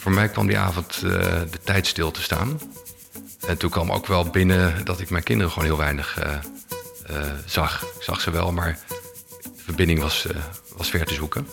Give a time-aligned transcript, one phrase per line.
[0.00, 1.10] voor mij kwam die avond eh,
[1.50, 2.60] de tijd stil te staan.
[3.46, 6.32] En toen kwam ook wel binnen dat ik mijn kinderen gewoon heel weinig eh,
[7.06, 7.82] eh, zag.
[7.82, 8.78] Ik zag ze wel, maar
[9.42, 10.26] de verbinding was,
[10.76, 11.46] was ver te zoeken.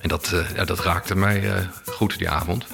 [0.00, 2.66] En dat, ja, dat raakte mij goed die avond.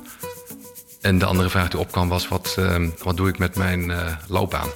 [1.00, 2.58] En de andere vraag die opkwam was: wat,
[3.02, 3.92] wat doe ik met mijn
[4.28, 4.68] loopbaan?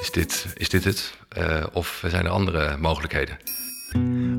[0.00, 1.12] Is dit, is dit het?
[1.72, 3.38] Of zijn er andere mogelijkheden?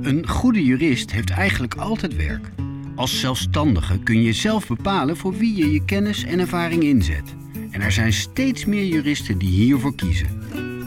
[0.01, 2.49] Een goede jurist heeft eigenlijk altijd werk.
[2.97, 7.35] Als zelfstandige kun je zelf bepalen voor wie je je kennis en ervaring inzet.
[7.71, 10.27] En er zijn steeds meer juristen die hiervoor kiezen.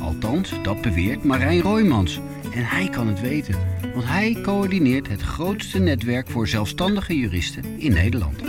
[0.01, 2.21] Althans, dat beweert Marijn Roymans.
[2.55, 3.55] En hij kan het weten,
[3.95, 8.43] want hij coördineert het grootste netwerk voor zelfstandige juristen in Nederland.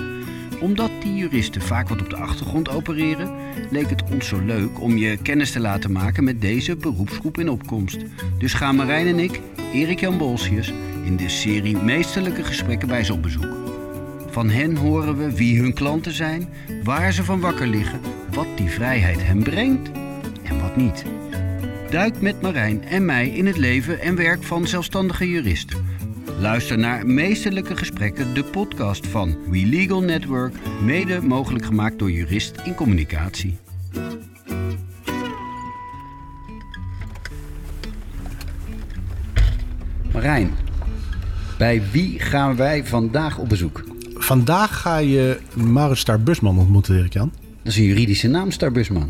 [0.61, 3.31] Omdat die juristen vaak wat op de achtergrond opereren,
[3.71, 7.49] leek het ons zo leuk om je kennis te laten maken met deze beroepsgroep in
[7.49, 7.97] opkomst.
[8.37, 9.39] Dus gaan Marijn en ik,
[9.73, 10.73] Erik Jan Bolsius,
[11.03, 13.55] in de serie Meesterlijke Gesprekken bij ze op bezoek.
[14.29, 16.49] Van hen horen we wie hun klanten zijn,
[16.83, 17.99] waar ze van wakker liggen,
[18.31, 19.91] wat die vrijheid hen brengt
[20.43, 21.03] en wat niet.
[21.89, 25.85] Duik met Marijn en mij in het leven en werk van zelfstandige juristen.
[26.39, 32.61] Luister naar Meesterlijke Gesprekken, de podcast van We Legal Network, mede mogelijk gemaakt door Jurist
[32.63, 33.57] in Communicatie.
[40.13, 40.51] Marijn,
[41.61, 43.83] bij wie gaan wij vandaag op bezoek?
[44.13, 47.31] Vandaag ga je Maurits Starbusman ontmoeten, Erik-Jan.
[47.63, 49.09] Dat is een juridische naam, Starbusman.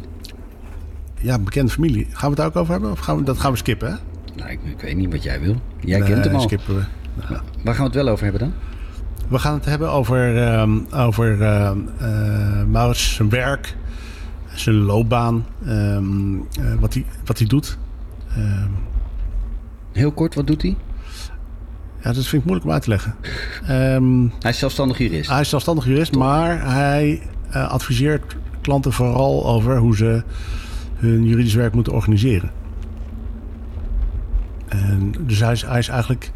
[1.19, 2.05] Ja, bekende familie.
[2.05, 2.91] Gaan we het daar ook over hebben?
[2.91, 3.95] Of gaan we, dat gaan we skippen, hè?
[4.35, 5.55] Nou, ik, ik weet niet wat jij wil.
[5.79, 6.41] Jij Nee, kent hem al.
[6.41, 6.83] skippen we.
[7.63, 8.53] Waar gaan we het wel over hebben dan?
[9.27, 11.37] We gaan het hebben over, ehm, over
[12.67, 13.75] Maurits, zijn werk,
[14.53, 17.77] zijn loopbaan, ehm, eh, wat, hij, wat hij doet.
[19.91, 20.75] Heel kort, wat doet hij?
[22.03, 23.15] Ja, dat vind ik moeilijk om uit te leggen.
[23.67, 25.29] Ehm, Hij is zelfstandig jurist.
[25.29, 30.23] hij is zelfstandig jurist, maar hij eh, adviseert klanten vooral over hoe ze
[30.95, 32.51] hun juridisch werk moeten organiseren.
[34.67, 36.31] En dus hij is, hij is eigenlijk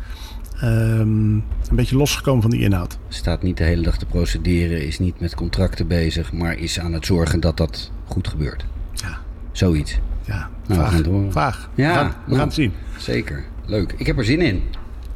[0.61, 1.01] ehm,
[1.33, 2.97] een beetje losgekomen van die inhoud.
[3.07, 6.93] Staat niet de hele dag te procederen, is niet met contracten bezig, maar is aan
[6.93, 8.65] het zorgen dat dat goed gebeurt.
[8.93, 9.17] Ja,
[9.51, 9.99] Zoiets.
[10.25, 10.93] ja we gaan vaag.
[10.97, 11.31] het horen.
[11.31, 11.69] vaag.
[11.75, 12.37] Ja, we gaan, we nou.
[12.37, 12.73] gaan het zien.
[12.97, 13.43] Zeker.
[13.65, 13.93] Leuk.
[13.97, 14.61] Ik heb er zin in.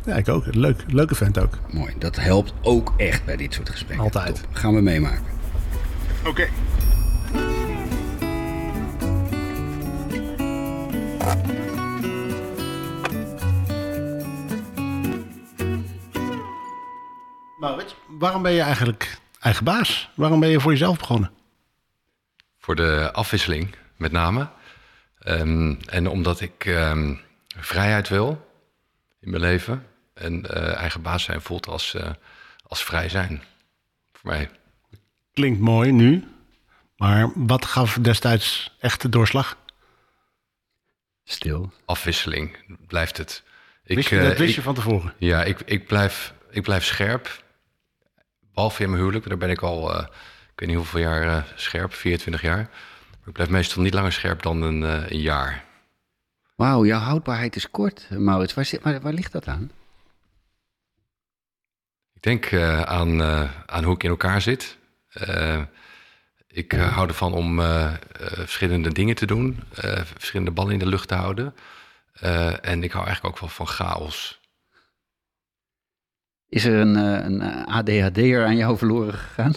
[0.10, 0.56] Ja, ik ook.
[0.56, 1.58] Leuk, leuke vent ook.
[1.72, 1.94] Mooi.
[1.98, 4.06] Dat helpt ook echt bij dit soort gesprekken.
[4.06, 4.36] Altijd.
[4.36, 4.56] Top.
[4.56, 5.24] Gaan we meemaken.
[6.26, 6.48] Oké.
[17.60, 20.10] Maurits, waarom ben je eigenlijk eigen baas?
[20.16, 21.32] Waarom ben je voor jezelf begonnen?
[22.60, 24.50] Voor de afwisseling met name.
[25.20, 27.16] Ehm, en omdat ik ehm,
[27.58, 28.48] vrijheid wil
[29.20, 29.89] in mijn leven.
[30.20, 32.10] En eh, eigen baas zijn voelt als, eh,
[32.68, 33.44] als vrij zijn.
[34.14, 34.50] Voor mij.
[35.34, 36.28] Klinkt mooi nu,
[36.98, 39.58] maar wat gaf destijds echt de doorslag?
[41.24, 41.72] Stil.
[41.86, 43.44] Afwisseling blijft het.
[43.84, 45.14] Ik, Wist je, eh, dat wist ik- je van tevoren?
[45.18, 47.44] Ja, ik, ik, blijf, ik blijf scherp.
[48.54, 50.04] Behalve in mijn huwelijk, daar ben ik al, eh,
[50.54, 52.58] ik weet niet hoeveel jaar eh, scherp, 24 jaar.
[53.20, 55.66] Maar ik blijf meestal niet langer scherp dan een, eh, een jaar.
[56.56, 58.54] Wauw, jouw houdbaarheid is kort, Maurits.
[58.54, 59.72] Waar, zit, waar, waar ligt dat aan?
[62.20, 64.78] Ik denk eh, aan, eh, aan hoe ik in elkaar zit.
[65.10, 65.62] Eh,
[66.48, 67.62] ik hou ervan om
[68.22, 69.64] verschillende dingen te doen,
[70.04, 71.56] verschillende ballen in de lucht te houden.
[72.62, 74.40] En ik hou eigenlijk ook wel van chaos.
[76.50, 79.54] Is er een, een ADHD'er aan jou verloren gegaan?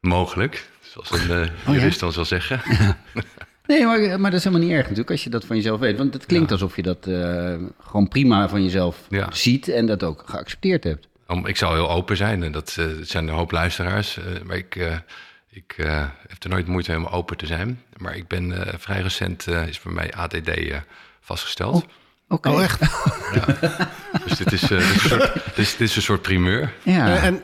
[0.00, 1.72] Mogelijk, zoals een ja?
[1.72, 2.60] jurist dan zal zeggen.
[3.70, 5.96] Nee, maar, maar dat is helemaal niet erg natuurlijk als je dat van jezelf weet.
[5.98, 9.26] Want het klinkt alsof je dat eh, gewoon prima van jezelf Ja.
[9.32, 11.08] ziet en dat ook geaccepteerd hebt.
[11.26, 14.18] Om, ik zou heel open zijn en dat, eh, het zijn een hoop luisteraars.
[14.18, 14.96] eh, maar ik, eh,
[15.50, 17.82] ik eh, heb er nooit moeite mee om open te zijn.
[17.96, 20.76] Maar ik ben eh, vrij recent, eh, is bij mij ADD eh,
[21.20, 21.84] vastgesteld.
[22.28, 22.48] Oké.
[22.48, 22.80] Oh, echt?
[24.24, 26.72] Dus dit is, eh, dit, is een soort, dit, is, dit is een soort primeur.
[26.82, 27.16] Ja.
[27.22, 27.42] En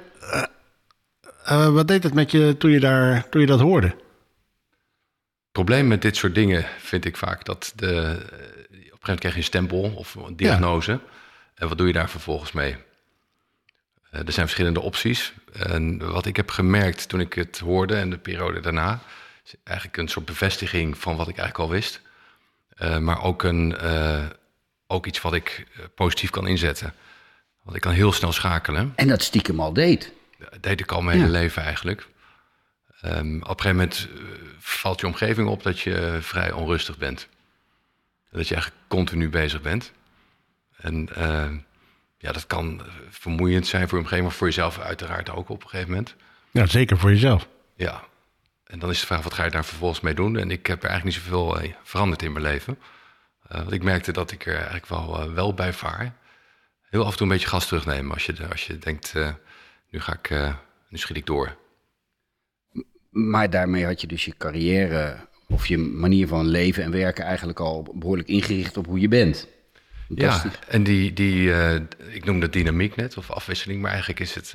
[1.74, 3.94] wat deed het met je toen je, daar, toen je dat hoorde?
[5.56, 8.98] Het probleem met dit soort dingen vind ik vaak dat de, eh, op een gegeven
[9.00, 11.00] moment krijg je een stempel of een diagnose.
[11.54, 12.76] En wat doe je daar vervolgens mee?
[14.10, 15.32] Eh, er zijn verschillende opties.
[15.52, 19.00] En wat ik heb gemerkt toen ik het hoorde en de periode daarna,
[19.44, 22.00] is eigenlijk een soort bevestiging van wat ik eigenlijk al wist.
[22.68, 23.76] Eh, maar ook, een,
[24.86, 26.94] ook iets wat ik positief kan inzetten.
[27.62, 28.92] Want ik kan heel snel schakelen.
[28.96, 30.12] En dat stiekem al deed.
[30.38, 32.08] Dat deed ik al mijn hele leven eigenlijk.
[33.00, 34.20] Ehm, op een gegeven moment eh,
[34.58, 37.28] valt je omgeving op dat je vrij onrustig bent.
[38.30, 39.92] En dat je eigenlijk continu bezig bent.
[40.76, 41.58] En ehm,
[42.18, 45.68] ja, dat kan vermoeiend zijn voor je omgeving, maar voor jezelf uiteraard ook op een
[45.68, 46.14] gegeven moment.
[46.50, 47.48] Ja, zeker voor jezelf.
[47.74, 48.04] Ja,
[48.64, 50.36] en dan is de vraag, wat ga je daar vervolgens mee doen?
[50.36, 52.78] En ik heb er eigenlijk niet zoveel uh, veranderd in mijn leven.
[53.52, 56.14] Uh, want ik merkte dat ik er eigenlijk wel, wel bij vaar.
[56.90, 59.14] Heel af en toe een beetje gas terugnemen als je, als je denkt,
[59.90, 60.30] nu, ga ik,
[60.88, 61.56] nu schiet ik door.
[63.16, 65.16] Maar daarmee had je dus je carrière
[65.48, 69.48] of je manier van leven en werken eigenlijk al behoorlijk ingericht op hoe je bent.
[70.08, 71.52] Ja, en die, die
[72.10, 74.52] ik noem dat dynamiek net, of afwisseling, maar eigenlijk is het,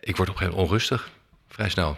[0.00, 1.10] ik word op een gegeven moment onrustig,
[1.48, 1.96] vrij snel.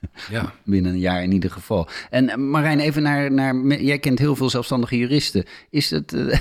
[0.30, 0.52] ja.
[0.64, 1.88] Binnen een jaar in ieder geval.
[2.10, 3.80] En eh, Marijn, even naar, naar.
[3.82, 5.44] Jij kent heel veel zelfstandige juristen.
[5.70, 6.12] Is het.
[6.12, 6.22] Uh,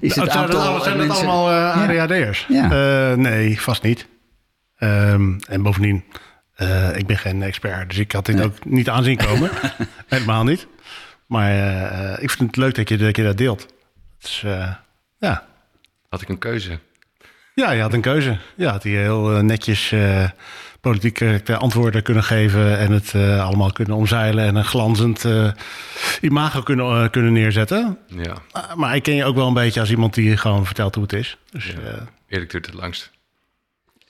[0.00, 2.46] is het aantal, zijn dat allemaal uh, ADHD'ers?
[2.48, 3.10] Ja.
[3.10, 4.06] Uh, nee, vast niet.
[4.78, 6.04] Um, en bovendien,
[6.62, 8.44] uh, ik ben geen expert, dus ik had dit nee.
[8.44, 9.50] ook niet aanzien komen.
[10.08, 10.66] Helemaal niet.
[11.26, 11.52] Maar
[12.22, 13.66] ik vind het leuk dat je dat, je dat deelt.
[14.18, 14.44] Dus,
[15.18, 15.46] ja.
[16.08, 16.78] Had ik een keuze?
[17.54, 18.38] Ja, je had een keuze.
[18.56, 19.92] Ja, had hij heel netjes
[20.80, 25.50] politiek antwoorden kunnen geven en het uh, allemaal kunnen omzeilen en een glanzend uh,
[26.20, 27.98] imago kunnen, uh, kunnen neerzetten.
[28.06, 28.34] Ja.
[28.76, 31.12] maar ik ken je ook wel een beetje als iemand die gewoon vertelt hoe het
[31.12, 31.36] is.
[31.50, 32.06] Dus, ja.
[32.28, 33.10] eerlijk duurt het langst.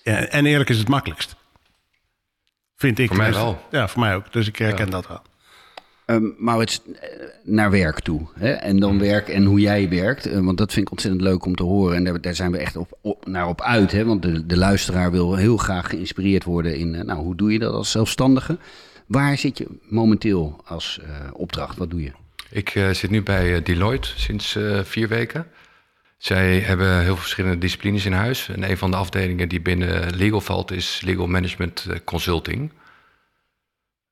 [0.02, 1.36] Ja, en eerlijk is het makkelijkst.
[2.80, 3.08] Vind ik.
[3.08, 3.60] Voor mij wel.
[3.70, 4.32] Ja, voor mij ook.
[4.32, 5.22] Dus ik herken dat wel.
[6.06, 6.80] Um, Maurits,
[7.44, 8.26] naar werk toe.
[8.34, 8.50] Hè?
[8.50, 8.98] En dan mm.
[8.98, 10.26] werk en hoe jij werkt.
[10.26, 11.96] Uh, want dat vind ik ontzettend leuk om te horen.
[11.96, 13.92] En daar, daar zijn we echt op, op, naar op uit.
[13.92, 14.04] Hè?
[14.04, 16.94] Want de, de luisteraar wil heel graag geïnspireerd worden in...
[16.94, 18.58] Uh, nou, hoe doe je dat als zelfstandige?
[19.06, 21.78] Waar zit je momenteel als uh, opdracht?
[21.78, 22.12] Wat doe je?
[22.50, 25.46] Ik zit nu bij Deloitte sinds vier weken.
[26.20, 28.48] Zij hebben heel veel verschillende disciplines in huis.
[28.48, 32.72] En een van de afdelingen die binnen legal valt is Legal Management Consulting...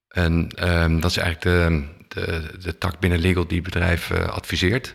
[0.08, 0.32] En
[0.68, 4.94] um, dat is eigenlijk de, de, de, tak binnen legal die bedrijven uh, adviseert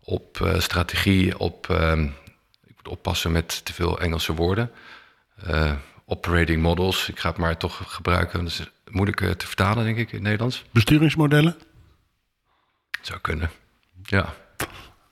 [0.00, 2.14] op uh, strategie, op, um,
[2.66, 4.70] ik moet oppassen met te veel Engelse woorden,
[5.48, 5.72] uh,
[6.06, 7.08] operating models.
[7.08, 10.22] Ik ga het maar toch gebruiken, dat is moeilijk te vertalen denk ik in het
[10.22, 10.64] Nederlands.
[10.70, 11.56] Besturingsmodellen?
[13.00, 13.50] Zou kunnen,
[14.02, 14.34] ja.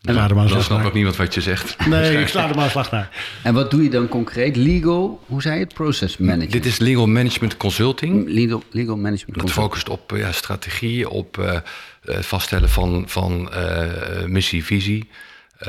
[0.02, 1.87] En ja, dan snapt ook niemand wat je zegt.
[1.87, 3.08] Nee, ik sla er maar een slag naar.
[3.43, 4.56] En wat doe je dan concreet?
[4.56, 5.75] Legal, hoe zei je het?
[5.75, 6.52] Process management?
[6.52, 8.28] Dit is legal management consulting.
[8.28, 11.58] Legal, legal management Dat focust op ja, strategie, op uh,
[12.00, 15.08] het vaststellen van, van uh, missie, visie.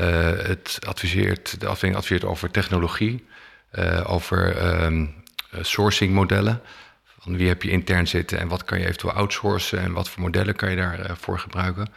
[0.42, 3.24] het adviseert, de afdeling adviseert over technologie,
[4.06, 5.14] over um,
[5.60, 6.60] sourcing modellen.
[7.20, 10.22] Van wie heb je intern zitten en wat kan je eventueel outsourcen en wat voor
[10.22, 11.88] modellen kan je daarvoor gebruiken.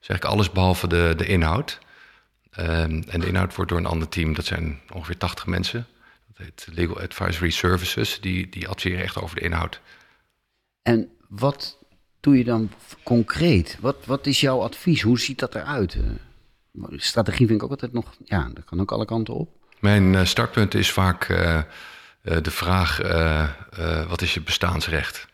[0.00, 1.78] Dus eigenlijk alles behalve de, de inhoud.
[2.58, 5.86] Um, en de inhoud wordt door een ander team, dat zijn ongeveer 80 mensen.
[6.26, 9.80] Dat heet Legal Advisory Services, die, die adviseren echt over de inhoud.
[10.82, 11.78] En wat
[12.20, 12.70] doe je dan
[13.02, 13.78] concreet?
[13.80, 15.02] Wat, wat is jouw advies?
[15.02, 15.94] Hoe ziet dat eruit?
[15.94, 19.50] Uh, strategie vind ik ook altijd nog, ja, dat kan ook alle kanten op.
[19.80, 21.62] Mijn uh, startpunt is vaak uh,
[22.22, 22.98] de vraag,
[24.08, 25.28] wat is je bestaansrecht?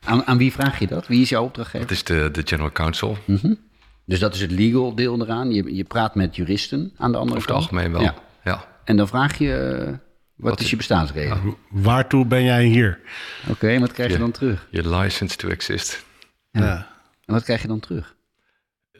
[0.00, 1.06] Aan, aan, wie vraag je dat?
[1.06, 1.86] Wie is jouw opdrachtgever?
[1.86, 3.18] Dat is de, de General Counsel.
[3.24, 3.67] Mm -hmm.
[4.08, 5.52] Dus dat is het legal deel eraan.
[5.52, 7.50] Je, je praat met juristen aan de andere kant.
[7.50, 8.14] Over het algemeen wel, ja.
[8.44, 8.64] ja.
[8.84, 9.98] En dan vraag je, uh, wat,
[10.34, 11.36] wat, is je bestaansreden?
[11.44, 13.00] Ja, waartoe ben jij hier?
[13.42, 14.66] Oké, okay, en wat krijg je, je, dan terug?
[14.70, 16.04] Je license to exist.
[16.50, 16.64] Ja.
[16.64, 16.88] ja.
[17.24, 18.14] En wat krijg je dan terug?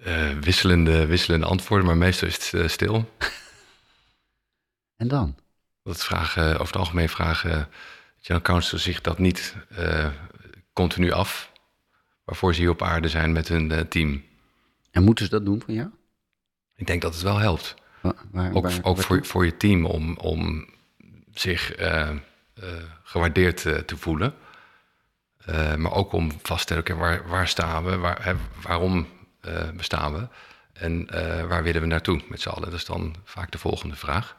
[0.07, 3.13] Uh, wisselende, wisselende antwoorden, maar meestal is het uh, stil.
[4.97, 5.37] en dan?
[5.83, 7.69] Dat vragen, over het algemeen vragen
[8.17, 9.55] General Counsel zich dat niet
[10.73, 11.53] continu af.
[12.25, 14.27] Waarvoor ze hier op aarde zijn met hun team.
[14.99, 15.89] En moeten ze dat doen van jou?
[16.75, 17.75] Ik denk dat het wel helpt.
[18.31, 20.69] Waar, ook waar, ook voor, voor je team om, om
[21.35, 22.11] zich uh,
[22.55, 22.65] uh,
[23.03, 24.35] gewaardeerd uh, te voelen.
[25.77, 27.97] maar ook om vast te stellen, waar, waar staan we?
[27.97, 29.07] Waar, hè, waarom
[29.77, 30.29] bestaan we?
[30.73, 31.07] En
[31.49, 32.71] waar willen we naartoe met z'n allen?
[32.71, 34.37] Dat is dan vaak de volgende vraag.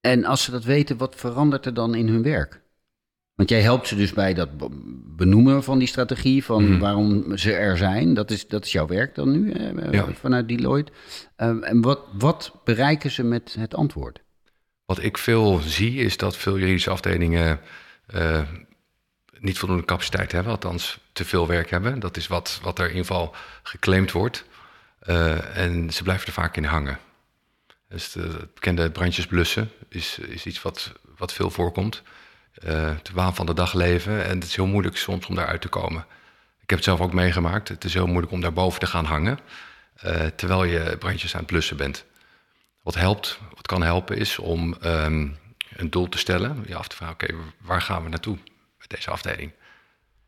[0.00, 2.63] En als ze dat weten, wat verandert er dan in hun werk?
[3.34, 4.48] Want jij helpt ze dus bij dat
[5.16, 6.78] benoemen van die strategie, van mhm.
[6.78, 8.14] waarom ze er zijn.
[8.14, 9.54] Dat is, dat is jouw werk dan nu,
[9.90, 10.06] ja.
[10.12, 10.92] vanuit Deloitte.
[11.36, 14.22] Um, en wat, wat bereiken ze met het antwoord?
[14.84, 17.60] Wat ik veel zie, is dat veel juridische afdelingen
[18.14, 18.42] uh,
[19.38, 22.00] niet voldoende capaciteit hebben, althans te veel werk hebben.
[22.00, 24.44] Dat is wat, wat er in ieder geval geclaimd wordt.
[25.08, 26.98] Uh, en ze blijven er vaak in hangen.
[27.88, 32.02] Dus de, het bekende brandjes blussen is, is iets wat, wat veel voorkomt
[32.54, 34.24] de waan van de dag leven.
[34.24, 36.06] En het is heel moeilijk soms om daaruit te komen.
[36.64, 37.68] Ik heb het zelf ook meegemaakt.
[37.68, 39.38] Het is heel moeilijk om daarboven te gaan hangen.
[40.04, 42.04] Uh, terwijl je brandjes aan het blussen bent.
[42.82, 45.36] Wat helpt, wat kan helpen, is om um,
[45.76, 46.64] een doel te stellen.
[46.66, 48.38] Je af te vragen, oké, waar gaan we naartoe
[48.78, 49.52] met deze afdeling?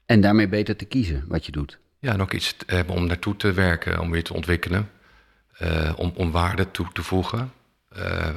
[0.07, 1.79] En daarmee beter te kiezen wat je doet.
[1.99, 4.91] Ja, en ook iets te hebben om naartoe te werken, om weer te ontwikkelen.
[5.97, 7.53] om, om waarde toe te voegen.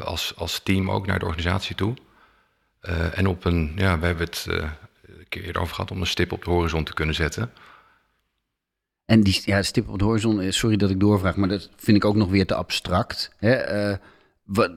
[0.04, 1.94] als, als team ook naar de organisatie toe.
[3.14, 6.32] En op een, ja, we hebben het een keer eerder over gehad, om een stip
[6.32, 7.52] op de horizon te kunnen zetten.
[9.06, 12.06] En die ja, stip op de horizon, sorry dat ik doorvraag, maar dat vind ik
[12.06, 13.32] ook nog weer te abstract.
[13.38, 13.96] Hè?
[14.44, 14.72] wat,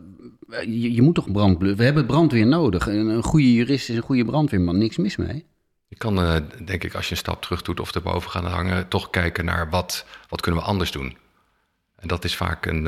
[0.61, 1.79] je, je, moet toch brandblussen.
[1.79, 2.87] We hebben brandweer nodig.
[2.87, 4.79] Een, een, goede jurist is een goede brandweerman.
[4.79, 5.47] Niks mis mee.
[5.89, 9.11] Je kan, denk ik, als je een stap terug doet of erboven gaan hangen, toch
[9.11, 11.17] kijken naar wat, wat kunnen we anders doen.
[11.97, 12.85] En dat is vaak een,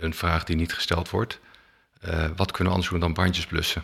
[0.00, 1.40] een vraag die niet gesteld wordt.
[2.36, 3.82] Wat kunnen we anders doen dan brandjes blussen?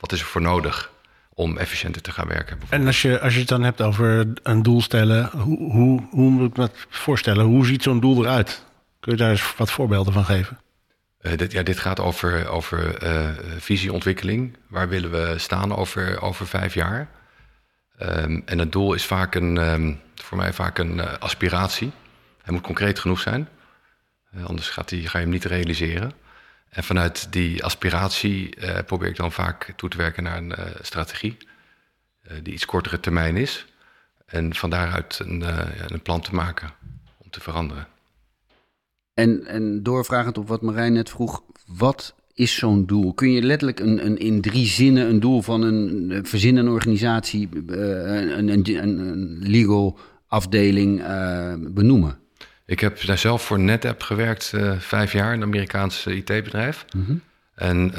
[0.00, 0.90] Wat is er voor nodig
[1.34, 2.58] om efficiënter te gaan werken?
[2.68, 6.30] En als je, als je het dan hebt over een doel stellen, hoe, hoe, hoe
[6.30, 7.44] moet ik me voorstellen?
[7.44, 8.64] Hoe ziet zo'n doel eruit?
[9.00, 10.58] Kun je daar eens wat voorbeelden van geven?
[11.20, 13.28] Uh, dit, ja, dit gaat over, over uh,
[13.58, 14.56] visieontwikkeling.
[14.68, 17.08] Waar willen we staan over, over vijf jaar?
[18.02, 21.92] Um, en het doel is vaak een, um, voor mij vaak een uh, aspiratie.
[22.42, 23.48] Hij moet concreet genoeg zijn.
[24.46, 26.12] anders gaat die, ga je hem niet realiseren.
[26.70, 31.36] En vanuit die aspiratie probeer ik dan vaak toe te werken naar een strategie.
[32.42, 33.66] die iets kortere termijn is.
[34.26, 35.44] En van daaruit een,
[35.92, 36.70] een plan te maken
[37.18, 37.86] om te veranderen.
[39.14, 43.14] En, en doorvragend op wat Marijn net vroeg, wat is zo'n doel?
[43.14, 48.48] Kun je letterlijk een, een, in drie zinnen een doel van een verzinnen organisatie, een,
[48.48, 51.02] een, een, legal afdeling
[51.74, 52.18] benoemen?
[52.70, 56.84] Ik heb daar zelf voor NetApp gewerkt, uh, vijf jaar, een Amerikaans IT-bedrijf.
[56.96, 57.22] Mm -hmm.
[57.54, 57.92] En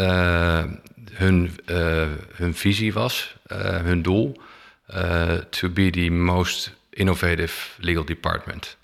[1.11, 1.59] hun,
[2.35, 3.35] hun visie was,
[3.83, 4.41] hun doel,
[5.49, 8.77] to be the most innovative legal department.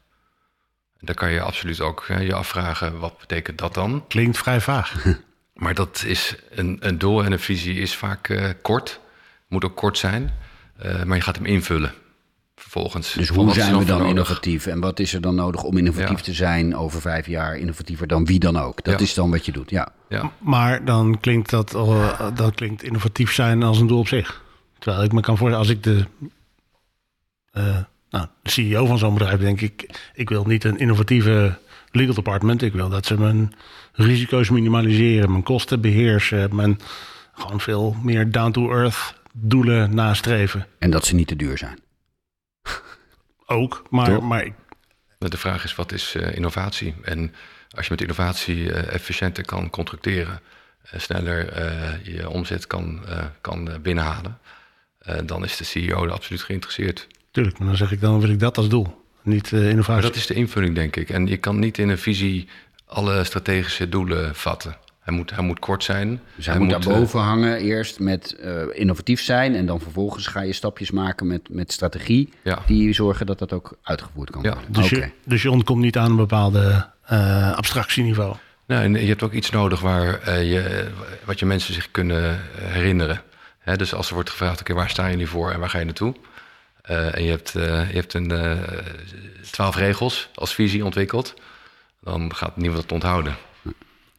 [1.00, 4.06] Daar kan je absoluut ook je afvragen, wat betekent dat dan?
[4.08, 4.94] Klinkt vrij vaag.
[5.54, 9.00] Maar dat is een, een doel en een visie is vaak kort.
[9.48, 10.34] Moet ook kort zijn,
[11.06, 11.94] maar je gaat hem invullen.
[12.78, 13.14] Vervolgens.
[13.14, 14.66] Dus hoe zijn we dan innovatief?
[14.66, 16.24] En wat is er dan nodig om innovatief ja.
[16.24, 17.58] te zijn over vijf jaar?
[17.58, 18.84] Innovatiever dan wie dan ook.
[18.84, 19.06] Dat ja.
[19.06, 19.90] is dan wat je doet, ja.
[20.10, 20.32] ja.
[20.38, 24.42] Maar dan klinkt dat, uh, dat klinkt innovatief zijn als een doel op zich.
[24.80, 26.06] Terwijl ik me kan voorstellen, als ik de
[28.10, 31.58] nou, de CEO van zo'n bedrijf denk ik, ik wil niet een innovatieve
[31.92, 32.62] legal department.
[32.62, 33.54] Ik wil dat ze mijn
[33.94, 36.80] risico's minimaliseren, mijn kosten beheersen, mijn
[37.34, 40.68] gewoon veel meer down-to-earth doelen nastreven.
[40.80, 41.80] En dat ze niet te duur zijn.
[43.50, 44.54] Ook, maar, maar
[45.18, 46.96] de vraag is, wat is uh, innovatie?
[47.02, 47.34] En
[47.70, 50.42] als je met innovatie uh, efficiënter kan contracteren,
[50.94, 51.40] uh, sneller
[52.12, 53.06] je omzet kan,
[53.42, 54.40] kan binnenhalen,
[55.26, 57.08] dan is de CEO er absoluut geïnteresseerd.
[57.32, 59.94] Tuurlijk, maar dan zeg ik dan wil ik dat als doel, niet innovatie.
[59.94, 61.10] Maar dat is de invulling, denk ik.
[61.10, 62.48] En je kan niet in een visie
[62.86, 64.78] alle strategische doelen vatten.
[65.08, 66.22] Hij moet, hij moet kort zijn.
[66.36, 69.56] Dus hij, moet, daarboven uh, hangen eerst met uh, innovatief zijn...
[69.56, 72.34] en dan vervolgens ga je stapjes maken met, met strategie...
[72.44, 72.60] Ja.
[72.66, 74.64] die zorgen dat dat ook uitgevoerd kan worden.
[74.68, 75.00] Dus, okay.
[75.00, 76.90] je, dus je ontkomt niet aan een bepaalde
[77.56, 78.36] abstractieniveau?
[78.66, 80.88] Nou, en je hebt ook iets nodig waar, je,
[81.26, 83.22] wat je mensen zich kunnen herinneren.
[83.60, 85.80] He, dus als er wordt gevraagd, oké, okay, waar staan jullie voor en waar ga
[85.80, 86.16] je naartoe...
[86.92, 88.58] Uh, en je hebt, uh, je hebt een uh,
[89.52, 91.34] twaalf regels als visie ontwikkeld.
[92.02, 93.36] Dan gaat niemand het onthouden.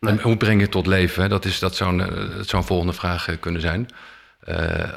[0.00, 0.12] Nee.
[0.12, 1.23] En hoe breng je het tot leven?
[1.23, 1.28] Hè?
[1.28, 3.88] Dat, is, dat, zou een, zou een volgende vraag kunnen zijn.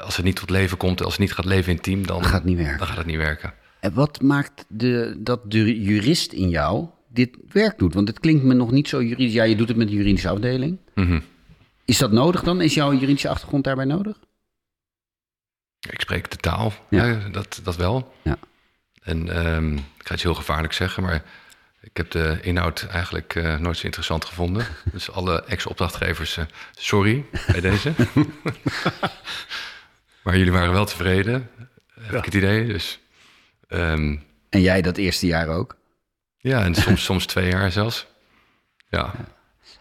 [0.04, 2.32] als het niet tot leven komt, als het niet gaat leven in team, dan, gaat,
[2.32, 2.78] het niet werken.
[2.78, 3.54] dan gaat het niet werken.
[3.80, 7.94] En wat maakt de, dat de jurist in jou dit werk doet?
[7.94, 9.32] Want het klinkt me nog niet zo juridisch.
[9.32, 10.78] Ja, je doet het met de juridische afdeling.
[10.94, 11.22] -hmm.
[11.84, 12.60] Is dat nodig dan?
[12.60, 14.18] Is jouw juridische achtergrond daarbij nodig?
[15.90, 17.04] Ik spreek de taal, ja.
[17.04, 18.12] ja dat, dat wel.
[18.22, 18.38] Ja.
[19.02, 21.22] En um, ik ga iets heel gevaarlijk zeggen, maar
[21.82, 24.66] ik heb de inhoud eigenlijk uh, nooit zo interessant gevonden.
[24.92, 27.92] Dus alle ex-opdrachtgevers, uh, sorry bij deze.
[30.22, 31.50] maar jullie waren wel tevreden,
[31.94, 32.18] heb ja.
[32.18, 32.66] ik het idee.
[32.66, 33.00] Dus,
[33.68, 35.76] um, en jij dat eerste jaar ook?
[36.36, 38.06] Ja, en soms, soms twee jaar zelfs.
[38.88, 39.14] ja.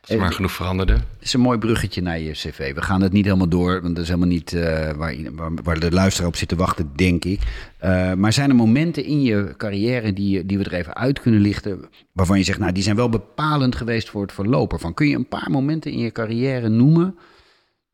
[0.09, 0.93] Er maar genoeg veranderde.
[0.93, 2.73] Het is een mooi bruggetje naar je cv.
[2.73, 5.79] We gaan het niet helemaal door, want dat is helemaal niet uh, waar, waar, waar,
[5.79, 7.41] de luisteraar op zit te wachten, denk ik.
[7.83, 11.41] Uh, maar zijn er momenten in je carrière die, die we er even uit kunnen
[11.41, 14.93] lichten, waarvan je zegt, nou, die zijn wel bepalend geweest voor het verloop ervan.
[14.93, 17.17] Kun je een paar momenten in je carrière noemen,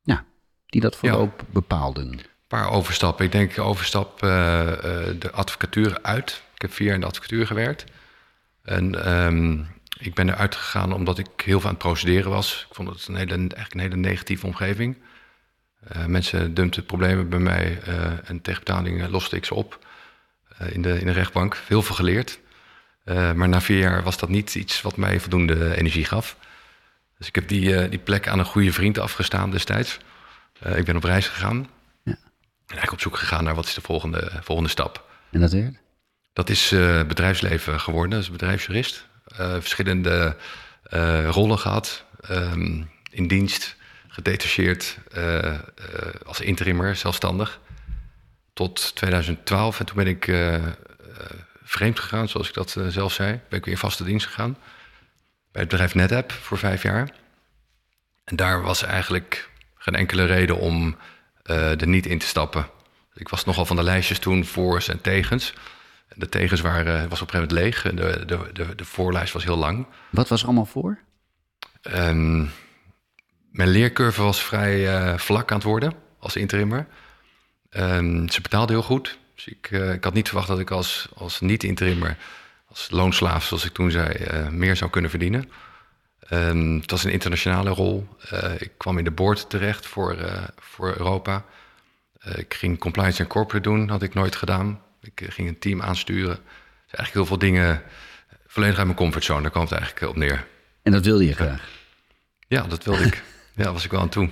[0.03, 0.19] nou,
[0.65, 1.45] die dat verloop ja.
[1.53, 2.11] bepaalden?
[2.11, 3.25] Een paar overstappen.
[3.25, 4.29] Ik denk overstap uh,
[5.19, 6.41] de advocatuur uit.
[6.55, 7.83] Ik heb vier jaar in de advocatuur gewerkt.
[8.63, 9.13] En...
[9.25, 12.65] Um, ik ben eruit gegaan omdat ik heel veel aan het procederen was.
[12.69, 14.97] Ik vond het een hele, eigenlijk een hele negatieve omgeving.
[15.95, 19.85] Uh, mensen dumpten problemen bij mij uh, en tegen betaling loste ik ze op
[20.61, 21.57] uh, in, de, in de rechtbank.
[21.67, 22.39] Heel veel geleerd.
[23.05, 26.37] maar na vier jaar was dat niet iets wat mij voldoende energie gaf.
[27.17, 29.97] Dus ik heb die, die plek aan een goede vriend afgestaan destijds.
[30.75, 31.57] ik ben op reis gegaan.
[32.03, 32.11] Ja.
[32.11, 32.17] En
[32.57, 35.09] eigenlijk op zoek gegaan naar wat is de volgende, volgende stap.
[35.31, 35.75] En dat werd?
[36.33, 36.69] Dat is
[37.07, 39.07] bedrijfsleven geworden, dat is bedrijfsjurist.
[39.35, 40.35] Verschillende
[41.29, 42.03] rollen gehad.
[42.21, 43.75] Ehm, in dienst,
[44.07, 44.97] gedetacheerd,
[46.25, 47.59] als interimmer, zelfstandig.
[48.53, 50.25] Tot 2012 en toen ben ik
[51.63, 53.39] vreemd gegaan, zoals ik dat zelf zei.
[53.49, 54.57] Ben ik weer in vaste dienst gegaan.
[55.51, 57.09] Bij het bedrijf NetApp voor vijf jaar.
[58.23, 60.97] En daar was eigenlijk geen enkele reden om
[61.43, 62.69] er niet in te stappen.
[63.13, 65.53] Ik was nogal van de lijstjes toen voor's en tegens.
[66.19, 67.81] De tegens waren, was op een gegeven moment leeg.
[67.81, 69.85] De, de, de, de voorlijst was heel lang.
[70.09, 70.97] Wat was er allemaal voor?
[71.95, 72.51] Um,
[73.51, 74.79] mijn leercurve was vrij
[75.11, 76.87] uh, vlak aan het worden als interimmer.
[77.69, 79.17] Um, ze betaalde heel goed.
[79.35, 82.17] Dus ik, uh, ik had niet verwacht dat ik als, als niet-interimmer,
[82.69, 85.51] als loonslaaf, zoals ik toen zei, uh, meer zou kunnen verdienen.
[86.31, 88.07] Um, het was een internationale rol.
[88.57, 90.17] Ik kwam in de board terecht voor,
[90.59, 91.45] voor Europa.
[92.35, 94.81] Ik ging compliance en corporate doen, had ik nooit gedaan.
[95.15, 96.35] Ik ging een team aansturen.
[96.35, 97.81] Dus eigenlijk heel veel dingen
[98.47, 99.41] volledig uit mijn comfortzone.
[99.41, 100.47] Daar kwam het eigenlijk op neer.
[100.83, 101.69] En dat wilde je graag?
[102.47, 103.23] Ja, dat wilde ik.
[103.55, 104.29] Ja, was ik wel aan toe.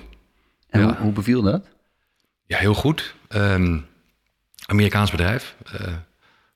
[0.70, 0.86] En ja.
[0.86, 1.68] hoe, hoe, beviel dat?
[2.46, 3.16] Ja, heel goed.
[3.30, 3.88] Um,
[4.66, 5.56] Amerikaans bedrijf.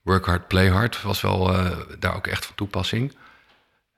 [0.01, 1.51] work hard, play hard was wel
[1.99, 3.13] daar ook echt van toepassing.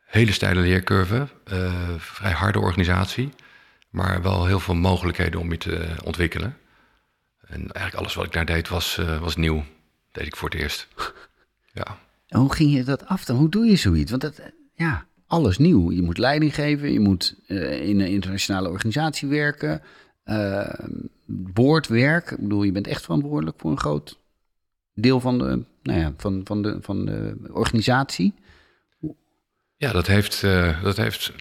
[0.05, 3.33] Hele steile leercurve, uh, vrij harde organisatie,
[3.89, 6.57] maar wel heel veel mogelijkheden om je te ontwikkelen.
[7.47, 9.65] En eigenlijk alles wat ik daar deed was, was nieuw.
[10.12, 10.88] Deed ik voor het eerst.
[11.74, 11.98] ja.
[12.27, 13.38] En hoe ging je dat af dan?
[13.38, 14.10] Hoe doe je zoiets?
[14.10, 14.41] Want dat,
[14.74, 15.91] ja, alles nieuw.
[15.91, 19.82] Je moet leiding geven, je moet uh, in een internationale organisatie werken,
[21.25, 22.32] boordwerk.
[22.32, 24.20] Ik bedoel, je bent echt verantwoordelijk voor een groot
[24.94, 28.34] deel van de, nou ja, van, van de, van de organisatie.
[29.77, 31.34] Ja, dat heeft, uh, dat heeft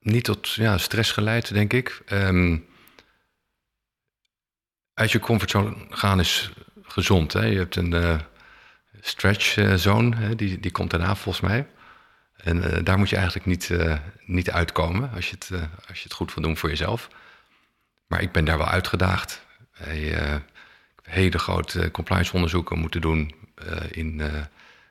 [0.00, 2.02] niet tot ja, stress geleid, denk ik.
[2.12, 2.66] Um,
[4.94, 6.52] uit je comfortzone gaan is
[6.88, 7.32] gezond.
[7.32, 7.44] Hè?
[7.44, 8.18] Je hebt een uh,
[9.00, 10.34] stretch uh, zone?
[10.34, 11.66] Die, die komt daarna volgens mij.
[12.36, 13.70] En daar moet je eigenlijk niet,
[14.24, 15.50] niet uitkomen als je, het,
[15.88, 17.08] als je het goed wil doen voor jezelf.
[18.06, 19.46] Maar ik ben daar wel uitgedaagd.
[19.84, 20.42] Ik heb
[21.02, 23.34] hele grote compliance onderzoeken moeten doen
[23.90, 24.22] in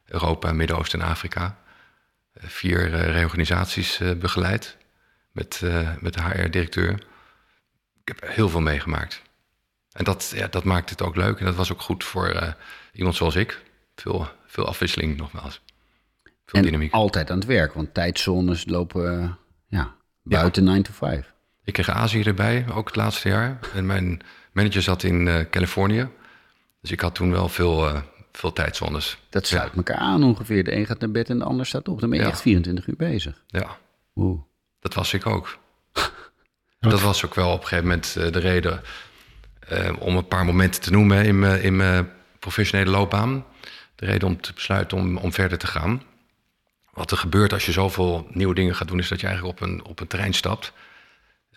[0.06, 1.58] Europa, Midden-Oosten en Afrika
[2.36, 4.78] vier reorganisaties begeleid
[5.32, 5.62] met,
[6.00, 6.92] met de HR-directeur.
[8.04, 9.22] Ik heb heel veel meegemaakt.
[9.98, 12.56] En dat, ja, dat maakt het ook leuk en dat was ook goed voor
[12.94, 13.64] iemand zoals ik.
[13.96, 15.62] Veel, veel afwisseling nogmaals.
[16.24, 16.94] Veel en dynamiek.
[16.94, 20.70] altijd aan het werk, want tijdzones lopen ja, buiten ja.
[20.70, 21.34] 9 to 5.
[21.64, 23.60] Ik kreeg Azië erbij, ook het laatste jaar.
[23.74, 26.08] En mijn manager zat in Californië.
[26.82, 28.04] Dus ik had toen wel veel
[28.38, 29.18] veel tijdzones.
[29.30, 30.64] Dat sluit elkaar aan ongeveer.
[30.64, 32.00] De een gaat naar bed en de ander staat op.
[32.00, 33.44] Dan ben je echt 24 uur bezig.
[33.48, 33.78] Ja,
[34.16, 34.42] Oeh.
[34.80, 35.58] dat was ik ook.
[36.80, 38.82] dat was ook wel op een gegeven moment de reden
[40.00, 43.46] om een paar momenten te noemen in mijn, in mijn professionele loopbaan.
[43.96, 46.04] De reden om te besluiten om, om verder te gaan.
[46.94, 49.68] Wat er gebeurt als je zoveel nieuwe dingen gaat doen, is dat je eigenlijk op
[49.68, 50.74] een, op een stapt.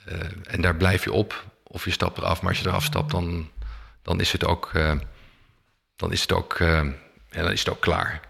[0.09, 0.15] Uh,
[0.47, 2.41] en daar blijf je op, of je stapt eraf.
[2.41, 3.51] Maar als je eraf stapt, dan,
[4.03, 4.73] dan is het ook
[6.01, 6.93] dan is het ook, ja,
[7.31, 8.21] dan is het ook klaar.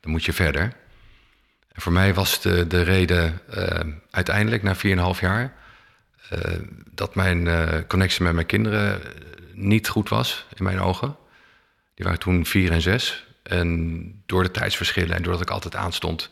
[0.00, 0.62] Dan moet je verder.
[1.72, 3.40] En voor mij was de, de reden
[4.10, 5.54] uiteindelijk, na 4,5 jaar,
[6.90, 7.46] dat mijn
[7.86, 9.00] connectie met mijn kinderen
[9.52, 11.16] niet goed was, in mijn ogen.
[11.94, 13.26] Die waren toen 4 en 6.
[13.42, 16.30] En door de tijdsverschillen en doordat ik altijd aanstond,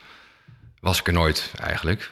[0.80, 2.10] was ik er nooit eigenlijk.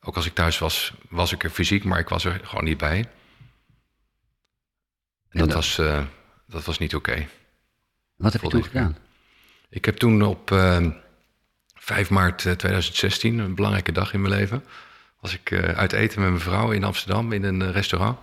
[0.00, 2.78] Ook als ik thuis was, was ik er fysiek, maar ik was er gewoon niet
[2.78, 2.98] bij.
[5.28, 5.76] En dat, dat, was,
[6.46, 7.10] dat was niet oké.
[7.10, 7.28] Okay.
[8.16, 8.96] Wat heb je toen gedaan?
[9.68, 10.90] Ik heb toen op uh, ehm,
[11.74, 14.64] 5 maart 2016, een belangrijke dag in mijn leven,
[15.22, 18.18] was ik uh, uit eten met mijn vrouw in Amsterdam in een eh, restaurant.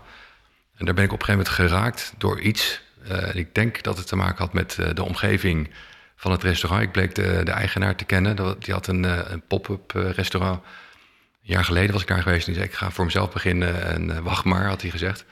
[0.76, 2.82] En daar ben ik op een gegeven moment geraakt door iets.
[3.12, 5.70] Uh, ik denk dat het te maken had met de omgeving
[6.16, 6.84] van het restaurant.
[6.84, 8.36] Ik bleek de, eigenaar te kennen.
[8.60, 10.64] Die had een, een pop-up restaurant.
[10.64, 13.84] Een jaar geleden was ik daar geweest en die zei: Ik ga voor mezelf beginnen.
[13.84, 15.26] En wacht maar, had hij gezegd.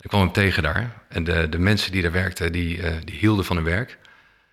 [0.00, 1.02] Ik kwam hem tegen daar.
[1.08, 3.98] En de, de mensen die daar werkten, die, die hielden van hun werk.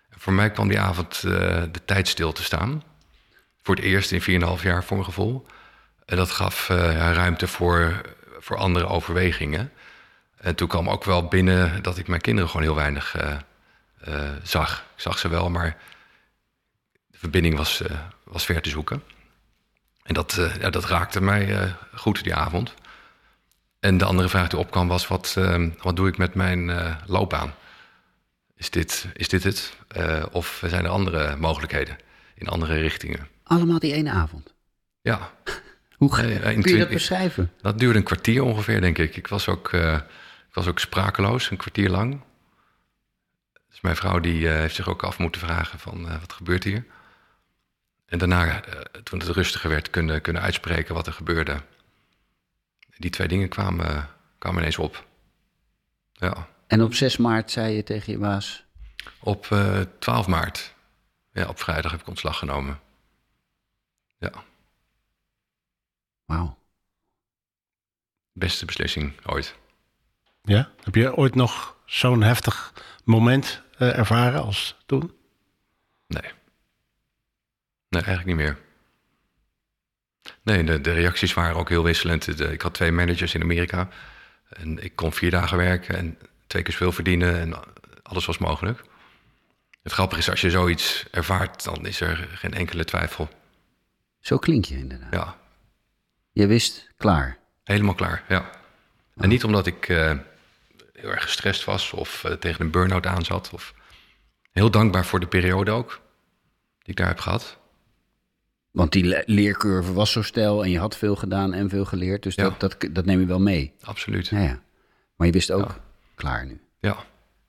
[0.09, 2.83] Voor mij kwam die avond de tijd stil te staan.
[3.61, 5.45] Voor het eerst in 4,5 jaar voor mijn gevoel.
[6.05, 6.77] En dat gaf uh,
[7.13, 8.01] ruimte voor,
[8.39, 9.71] voor andere overwegingen.
[10.37, 13.15] En toen kwam ook wel binnen dat ik mijn kinderen gewoon heel weinig
[14.07, 14.85] uh, zag.
[14.95, 15.77] Ik zag ze wel, maar
[17.07, 17.81] de verbinding was,
[18.23, 19.03] was ver te zoeken.
[20.03, 22.73] En dat, ja, dat raakte mij goed die avond.
[23.79, 25.37] En de andere vraag die opkwam was: wat,
[25.81, 26.71] wat doe ik met mijn
[27.05, 27.53] loopbaan?
[28.55, 29.73] Is dit, is dit het?
[29.97, 31.97] Uh, of zijn er andere mogelijkheden
[32.35, 33.27] in andere richtingen?
[33.43, 34.53] Allemaal die ene avond?
[35.01, 35.31] Ja.
[35.97, 37.51] Hoe ga, uh, kun je dat beschrijven?
[37.61, 39.15] Dat duurde een kwartier ongeveer, denk ik.
[39.15, 39.93] Ik was ook, uh,
[40.47, 42.21] ik was ook sprakeloos, een kwartier lang.
[43.69, 46.85] Dus mijn vrouw die, heeft zich ook af moeten vragen van wat gebeurt hier?
[48.05, 48.61] En daarna,
[49.03, 51.61] toen het rustiger werd, kunnen, kunnen uitspreken wat er gebeurde.
[52.97, 55.05] Die twee dingen kwamen, kwamen ineens op.
[56.11, 56.47] Ja.
[56.67, 58.63] En op 6 maart zei je tegen je baas?
[59.19, 60.73] Op uh, 12 maart.
[61.31, 62.79] Ja, op vrijdag heb ik ontslag genomen.
[64.17, 64.31] Ja.
[66.25, 66.57] Wauw.
[68.33, 69.55] Beste beslissing ooit.
[70.41, 70.71] Ja?
[70.83, 75.13] Heb je ooit nog zo'n heftig moment uh, ervaren als toen?
[76.07, 76.31] Nee.
[77.89, 78.57] Nee, eigenlijk niet meer.
[80.43, 82.37] Nee, de, de reacties waren ook heel wisselend.
[82.37, 83.89] De, ik had twee managers in Amerika.
[84.49, 87.39] En ik kon vier dagen werken en twee keer zoveel verdienen.
[87.39, 87.53] En
[88.03, 88.83] alles was mogelijk.
[89.81, 93.29] Het grappige is, als je zoiets ervaart, dan is er geen enkele twijfel.
[94.19, 95.13] Zo klink je inderdaad.
[95.13, 95.37] Ja.
[96.35, 97.37] Je wist, klaar.
[97.63, 98.49] Helemaal klaar, ja.
[99.15, 100.11] En niet omdat ik uh,
[100.93, 103.49] heel erg gestrest was of uh, tegen een burn-out aan zat.
[103.53, 103.73] Of
[104.51, 106.01] heel dankbaar voor de periode ook,
[106.79, 107.57] die ik daar heb gehad.
[108.71, 112.23] Want die leercurve was zo stijl en je had veel gedaan en veel geleerd.
[112.23, 113.73] Dus dat, dat, dat neem je wel mee.
[113.81, 114.27] Absoluut.
[114.27, 114.61] Ja, ja.
[115.15, 115.77] Maar je wist ook, ja.
[116.15, 116.59] klaar nu.
[116.79, 116.97] Ja.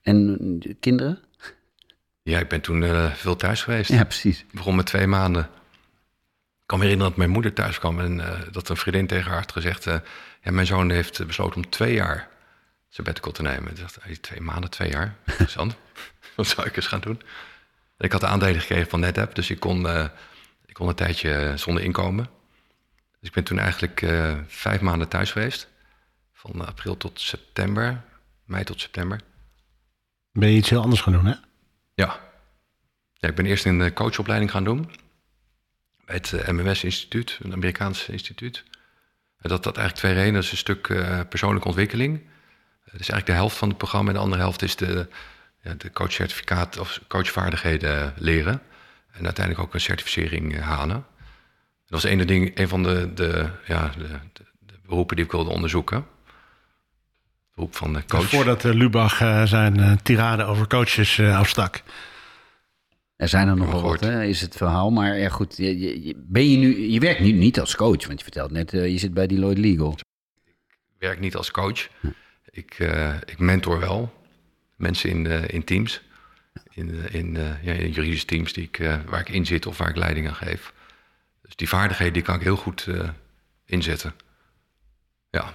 [0.03, 1.23] En de kinderen?
[2.23, 3.91] Ja, ik ben toen uh, veel thuis geweest.
[3.91, 4.41] Ja, precies.
[4.41, 5.49] Ik begon met twee maanden.
[6.67, 9.31] Ik kan me herinneren dat mijn moeder thuis kwam en uh, dat een vriendin tegen
[9.31, 9.87] haar had gezegd...
[9.87, 9.97] Uh,
[10.43, 12.29] ja, mijn zoon heeft besloten om twee jaar
[12.89, 13.71] sabbatical te nemen.
[13.71, 15.77] Ik dacht, hey, twee maanden, twee jaar, interessant.
[16.37, 17.23] Wat zou ik eens gaan doen?
[17.97, 19.89] En ik had de aandelen gekregen van NetApp, dus ik kon,
[20.67, 22.29] ik kon een tijdje zonder inkomen.
[23.21, 24.07] Dus ik ben toen eigenlijk
[24.47, 25.69] vijf maanden thuis geweest.
[26.33, 28.03] Van april tot september,
[28.45, 29.21] mei tot september.
[30.33, 31.35] Ben je iets heel anders gaan doen, hè?
[31.95, 32.21] Ja.
[33.13, 34.91] ja ik ben eerst een coachopleiding gaan doen.
[36.07, 38.65] Bij het eh, MMS-instituut, een Amerikaans instituut.
[39.41, 40.41] Dat dat eigenlijk twee redenen.
[40.41, 42.21] Is een stuk uh, persoonlijke ontwikkeling.
[42.85, 44.09] Dat is eigenlijk de helft van het programma.
[44.09, 45.09] En de andere helft is de,
[45.63, 48.63] ja, de coachcertificaat of coachvaardigheden leren.
[49.13, 51.05] En uiteindelijk ook een certificering halen.
[51.87, 56.07] Dat was een, ding, van de, de, ja, de, de, beroepen die ik wilde onderzoeken
[57.55, 58.29] beroep van de coach.
[58.29, 61.83] Voordat Lubach zijn tirade over coaches afstak.
[63.17, 64.91] Er zijn er nogal wat, hè, is het verhaal.
[64.91, 68.19] Maar ja, goed, je, je, ben je, nu, je werkt nu niet als coach, want
[68.19, 69.99] je vertelt net, je zit bij Deloitte Legal.
[70.45, 71.89] Ik werk niet als coach.
[72.01, 72.09] Hm.
[72.51, 72.79] Ik,
[73.25, 74.13] ik mentor wel
[74.77, 76.03] mensen in, in teams.
[76.71, 79.97] In, in, ja, in juridische teams die ik, waar ik in zit of waar ik
[79.97, 80.73] leiding aan geef.
[81.43, 82.87] Dus die vaardigheden die kan ik heel goed
[83.65, 84.15] inzetten.
[85.31, 85.55] Ja.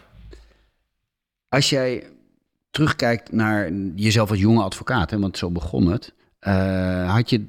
[1.49, 2.09] Als jij
[2.69, 6.13] terugkijkt naar jezelf als jonge advocaat, hè, want zo begon het.
[6.47, 7.45] Uh, had je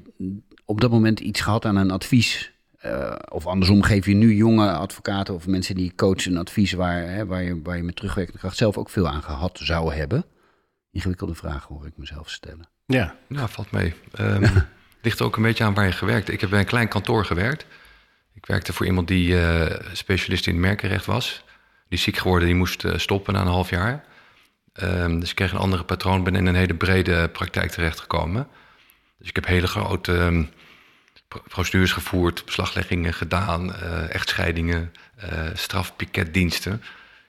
[0.65, 2.51] op dat moment iets gehad aan een advies?
[2.85, 7.09] Uh, of andersom, geef je nu jonge advocaten of mensen die coachen een advies waar,
[7.09, 10.25] hè, waar, je, waar je met terugwerkende kracht zelf ook veel aan gehad zou hebben?
[10.91, 12.67] Ingewikkelde vraag hoor ik mezelf stellen.
[12.85, 13.93] Ja, nou, valt mee.
[14.19, 14.43] Um,
[15.01, 16.29] ligt ook een beetje aan waar je gewerkt.
[16.29, 17.65] Ik heb bij een klein kantoor gewerkt.
[18.33, 21.43] Ik werkte voor iemand die uh, specialist in het merkenrecht was
[21.93, 24.03] die ziek geworden, die moest uh, stoppen na een half jaar.
[24.83, 28.47] Um, dus ik kreeg een andere patroon, ben in een hele brede praktijk terechtgekomen.
[29.23, 30.49] Dus ik heb hele grote um,
[31.47, 36.73] procedures gevoerd, beslagleggingen gedaan, uh, echtscheidingen, uh, strafpiketdiensten.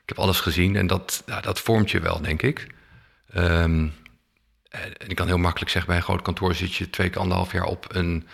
[0.03, 2.67] Ik heb alles gezien en dat, ja, dat vormt je wel, denk ik.
[3.37, 3.93] Um,
[4.69, 7.53] en ik kan heel makkelijk zeggen, bij een groot kantoor zit je twee keer anderhalf
[7.53, 8.27] jaar op een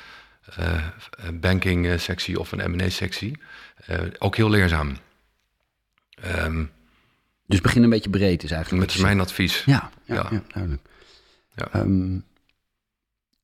[0.61, 0.85] uh,
[1.33, 3.40] banking sectie of een M&A sectie.
[4.18, 4.96] ook heel leerzaam.
[6.25, 6.70] Um,
[7.46, 8.87] dus begin een beetje breed is eigenlijk.
[8.87, 9.64] Dat is mijn advies.
[9.64, 10.29] Ja, ja, ja.
[10.31, 10.83] ja duidelijk.
[11.55, 11.81] Ja.
[11.81, 12.25] Um,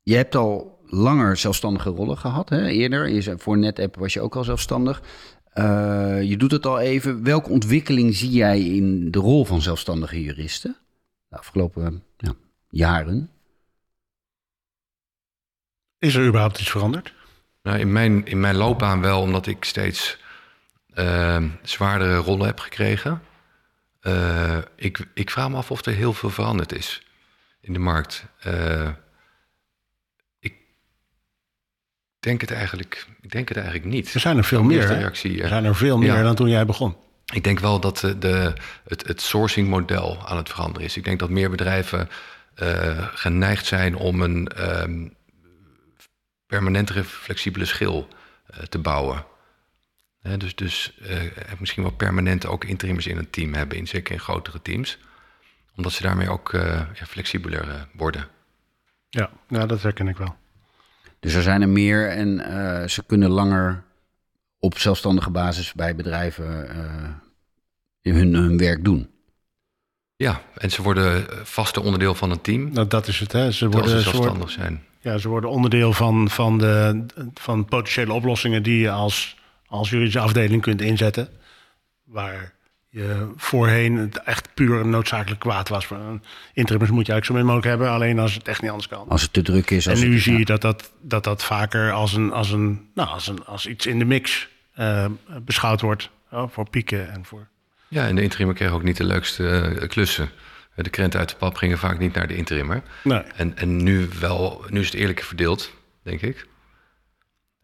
[0.06, 2.48] je hebt al langer zelfstandige rollen gehad.
[2.48, 2.66] Hè?
[2.66, 5.02] Eerder, je, voor NetApp was je ook al zelfstandig.
[5.54, 7.22] Uh, je doet het al even.
[7.22, 10.76] Welke ontwikkeling zie jij in de rol van zelfstandige juristen
[11.28, 12.32] de afgelopen ja,
[12.68, 13.30] jaren?
[15.98, 17.12] Is er überhaupt iets veranderd?
[17.62, 20.18] Nou, in, mijn, in mijn loopbaan wel, omdat ik steeds
[20.94, 23.22] uh, zwaardere rollen heb gekregen.
[24.02, 27.06] Uh, ik, ik vraag me af of er heel veel veranderd is
[27.60, 28.24] in de markt.
[28.46, 28.88] Uh,
[30.38, 30.54] ik
[32.26, 34.14] denk het eigenlijk, ik denk het eigenlijk niet.
[34.14, 34.86] Er zijn er veel meer.
[34.86, 36.22] Reactie, er zijn er veel meer ja.
[36.22, 36.96] dan toen jij begon.
[37.32, 38.52] Ik denk wel dat de, de,
[38.88, 40.96] het, het sourcing model aan het veranderen is.
[40.96, 42.08] Ik denk dat meer bedrijven
[42.62, 44.50] uh, geneigd zijn om een
[44.82, 45.14] um,
[46.46, 48.08] permanentere, flexibele schil
[48.50, 49.24] uh, te bouwen.
[50.20, 51.20] He, dus dus uh,
[51.58, 54.98] misschien wel permanent ook interims in een team hebben, in, zeker in grotere teams.
[55.76, 58.28] Omdat ze daarmee ook ja, flexibeler worden.
[59.08, 60.36] Ja, ja, dat herken ik wel.
[61.26, 62.40] Dus er zijn er meer en
[62.90, 63.82] ze kunnen langer
[64.58, 66.68] op zelfstandige basis bij bedrijven
[68.02, 69.10] hun, hun werk doen.
[70.16, 72.72] Ja, en ze worden vaste onderdeel van een team.
[72.72, 73.52] Nou, dat is het, hè?
[73.52, 74.82] Ze worden ze zelfstandig zijn.
[75.00, 79.36] Ja, ze worden onderdeel van, van, de, van potentiële oplossingen die je als,
[79.66, 81.28] als juridische afdeling kunt inzetten.
[82.04, 82.52] Waar
[82.88, 85.88] je voorheen het echt puur noodzakelijk kwaad was.
[86.52, 89.08] Interimmers moet je eigenlijk zo min mogelijk hebben, alleen als het echt niet anders kan.
[89.08, 89.86] Als het te druk is.
[89.86, 93.26] En nu zie je dat dat, dat dat vaker als, een, als, een, nou, als,
[93.28, 95.06] een, als iets in de mix uh,
[95.42, 96.10] beschouwd wordt.
[96.30, 97.48] Oh, voor pieken en voor.
[97.88, 100.30] Ja, en de interimmer kreeg ook niet de leukste uh, klussen.
[100.74, 102.82] De krenten uit de pap gingen vaak niet naar de interimmer.
[103.02, 103.18] Nee.
[103.18, 105.72] En, en nu wel, nu is het eerlijker verdeeld,
[106.02, 106.46] denk ik.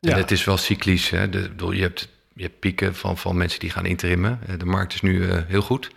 [0.01, 0.17] En ja.
[0.17, 1.11] het is wel cyclisch.
[1.11, 1.29] Hè?
[1.29, 4.41] De, je hebt je hebt pieken van, van mensen die gaan interimmen.
[4.47, 5.91] Eh, de markt is nu uh, heel goed.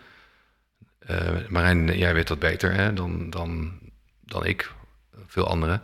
[1.10, 3.78] Uh, Marijn, jij weet dat beter hè, dan, dan,
[4.20, 4.72] dan ik,
[5.26, 5.82] veel anderen.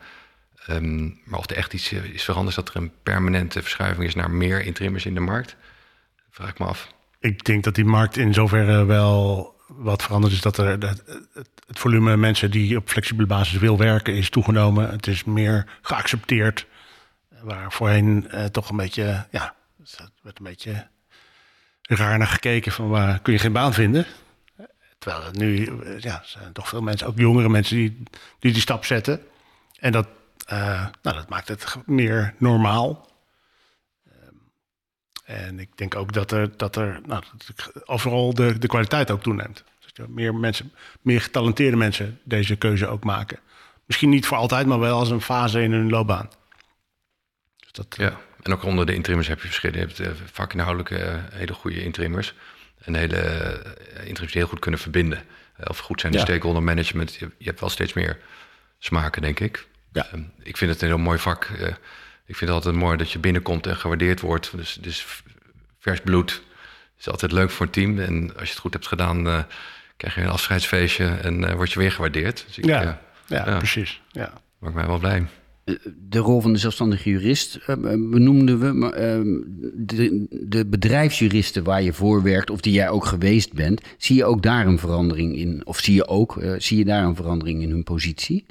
[0.71, 4.31] Um, maar of er echt iets is veranderd, dat er een permanente verschuiving is naar
[4.31, 5.57] meer interimmers in de markt,
[6.31, 6.95] vraag ik me af.
[7.21, 10.41] Ik denk dat die markt in zoverre wel wat veranderd is.
[10.41, 11.03] Dat er het,
[11.69, 14.91] volume mensen die op flexibele basis wil werken is toegenomen.
[14.91, 16.67] Het is meer geaccepteerd.
[17.43, 20.89] Waar voorheen toch een beetje ja, dus werd een beetje
[21.83, 24.07] raar naar gekeken van waar kun je geen baan vinden.
[24.99, 28.03] Terwijl het nu ja, zijn toch veel mensen, ook jongere mensen, die
[28.39, 29.21] die, die stap zetten.
[29.79, 30.09] En dat,
[30.53, 33.11] uh, nou, dat maakt het meer normaal.
[34.07, 34.53] Um,
[35.25, 37.23] en ik denk ook dat er, dat er nou,
[37.85, 39.65] overal de, de kwaliteit ook toeneemt.
[39.93, 43.39] Dus meer mensen, meer getalenteerde mensen deze keuze ook maken.
[43.85, 46.31] Misschien niet voor altijd, maar wel als een fase in hun loopbaan.
[47.57, 48.21] Dus dat, ja.
[48.43, 49.79] En ook onder de interimmers heb je verschillen.
[49.79, 52.35] Je hebt uh, vakinhoudelijke uh, hele goede interimmers.
[52.85, 53.53] En hele uh,
[53.95, 55.23] interimmers die heel goed kunnen verbinden.
[55.65, 57.15] of goed zijn de stakeholder management.
[57.15, 58.19] Je, je, hebt wel steeds meer
[58.79, 59.67] smaken, denk ik.
[59.93, 60.07] Ja.
[60.07, 61.45] Ehm, ik vind het een heel mooi vak.
[62.27, 64.57] ik vind het altijd mooi dat je binnenkomt en gewaardeerd wordt.
[64.57, 65.07] Dus, dus
[65.79, 66.43] vers bloed
[66.99, 67.99] is altijd leuk voor een team.
[67.99, 69.47] En als je het goed hebt gedaan,
[69.97, 72.45] krijg je een afscheidsfeestje en word je weer gewaardeerd.
[72.47, 74.01] Dus ik, ja, ja, precies.
[74.11, 74.33] Ja.
[74.59, 75.27] Maakt mij wel blij
[75.99, 77.77] de rol van de zelfstandige jurist uh,
[78.11, 78.73] benoemden we.
[78.73, 79.43] Maar, uh,
[80.31, 84.43] de, bedrijfsjuristen waar je voor werkt, of die jij ook geweest bent, zie je ook
[84.43, 85.67] daar een verandering in?
[85.67, 88.47] Of zie je ook, zie je daar een verandering in hun positie?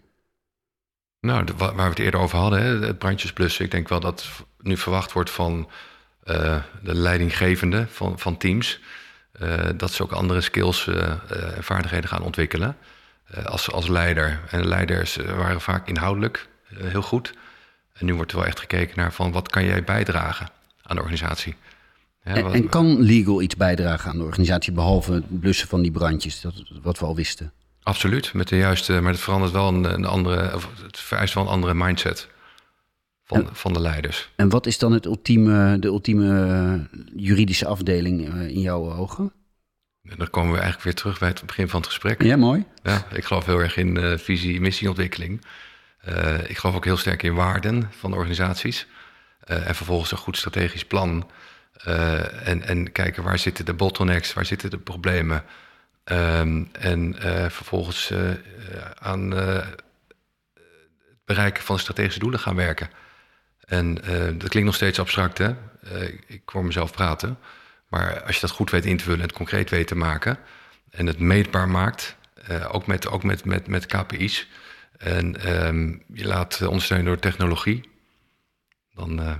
[1.19, 3.60] Nou, waar we het eerder over hadden, het brandjesplus.
[3.60, 4.28] Ik denk wel dat
[4.60, 5.69] nu verwacht wordt van
[6.24, 8.80] de leidinggevende van, van teams.
[9.78, 12.78] dat ze ook andere skills en vaardigheden gaan ontwikkelen.
[13.45, 14.39] als, als leider.
[14.50, 17.34] En leiders waren vaak inhoudelijk eh, heel goed.
[17.93, 20.49] En nu wordt er wel echt gekeken naar van wat kan jij bijdragen
[20.81, 21.55] aan de organisatie.
[22.23, 25.91] Ja, en, en, kan legal iets bijdragen aan de organisatie, behalve het blussen van die
[25.91, 27.51] brandjes, dat, wat we al wisten?
[27.84, 31.43] Absoluut, met de juiste, maar het verandert wel een, een andere, of het vereist wel
[31.43, 32.27] een andere mindset
[33.23, 34.29] van, van de leiders.
[34.36, 39.31] En wat is dan het ultieme, de ultieme juridische afdeling eh, in jouw ogen?
[40.03, 42.23] En dan komen we eigenlijk weer terug bij het begin van het gesprek.
[42.23, 42.65] Ja, mooi.
[42.84, 45.41] Ja, ik geloof heel erg in uh, visie, missieontwikkeling.
[46.09, 48.87] Uh, ik geloof ook heel sterk in waarden van organisaties.
[49.47, 51.31] Uh, en vervolgens een goed strategisch plan.
[51.87, 55.43] Uh, en, en kijken waar zitten de bottlenecks, waar zitten de problemen.
[56.05, 57.15] Um, en
[57.51, 58.13] vervolgens
[58.99, 59.83] aan het
[61.25, 62.89] bereiken van strategische doelen gaan werken.
[63.65, 63.93] En
[64.37, 65.53] dat klinkt nog steeds abstract, hè?
[66.27, 67.37] ik hoor mezelf praten.
[67.87, 70.37] Maar als je dat goed weet in te vullen en het concreet weet te maken...
[70.89, 72.15] en het meetbaar maakt,
[72.71, 74.47] ook, met, ook met, met, met KPI's...
[75.01, 77.89] En um, je laat ondersteunen door technologie,
[78.93, 79.33] dan, uh,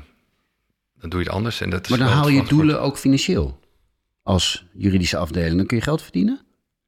[1.00, 1.62] dan doe je het anders.
[1.62, 3.60] En dat maar dan haal je doelen ook financieel
[4.24, 5.58] als juridische afdeling.
[5.58, 6.41] Dan kun je geld verdienen?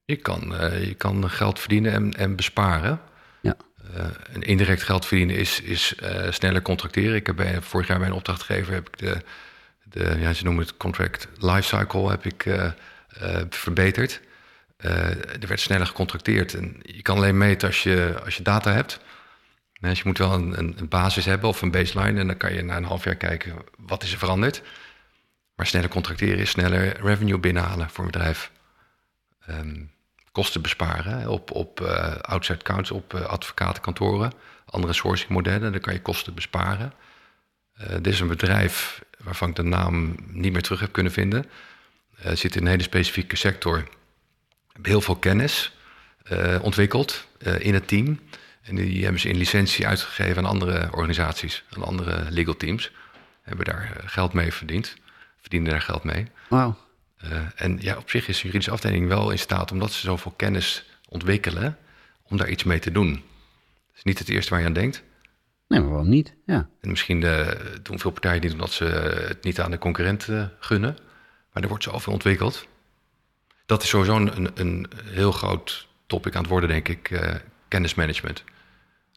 [0.05, 2.99] Je kan, uh, je kan geld verdienen en, en besparen.
[3.41, 3.57] Ja.
[3.95, 5.95] Uh, en indirect geld verdienen is, is
[6.29, 7.15] sneller contracteren.
[7.15, 9.17] Ik heb bij, vorig jaar bij een opdrachtgever heb ik de,
[9.83, 12.45] de ja, ze noemen het contract lifecycle heb ik
[13.49, 14.21] verbeterd.
[14.86, 16.54] Uh, er werd sneller gecontracteerd.
[16.54, 19.00] En je kan alleen meten als je, als je data hebt.
[19.80, 22.19] Dus je moet wel een, een, basis hebben of een baseline.
[22.19, 24.62] En dan kan je na een half jaar kijken wat is er veranderd.
[25.56, 28.52] Maar sneller contracteren is sneller revenue binnenhalen voor een bedrijf.
[29.50, 29.91] Um,
[30.32, 34.34] kosten besparen op, op uh, outside accounts, op uh, advocatenkantoren.
[34.65, 36.93] Andere sourcing modellen, dan kan je kosten besparen.
[38.02, 41.46] dit is een bedrijf waarvan ik de naam niet meer terug heb kunnen vinden.
[42.34, 43.84] zit in een hele specifieke sector
[44.81, 45.73] heel veel kennis
[46.31, 48.19] uh, ontwikkeld uh, in het team.
[48.62, 52.91] En die hebben ze in licentie uitgegeven aan andere organisaties, aan andere legal teams.
[53.41, 54.95] Hebben daar eh, geld mee verdiend,
[55.38, 56.27] verdienen daar geld mee.
[56.49, 56.77] Wauw.
[57.23, 60.31] Uh, en ja, op zich is de juridische afdeling wel in staat, omdat ze zoveel
[60.31, 61.77] kennis ontwikkelen,
[62.23, 63.12] om daar iets mee te doen.
[63.12, 65.03] Dat is niet het eerste waar je aan denkt.
[65.67, 66.33] Nee, maar waarom niet?
[66.45, 66.69] Ja.
[66.81, 67.19] En misschien
[67.81, 68.86] doen veel partijen niet omdat ze
[69.27, 70.97] het niet aan de concurrenten gunnen.
[71.53, 72.67] Maar er wordt zoveel ontwikkeld.
[73.65, 77.10] Dat is sowieso een, een heel groot topic aan het worden, denk ik.
[77.10, 77.36] Uh,
[77.67, 78.43] kennismanagement.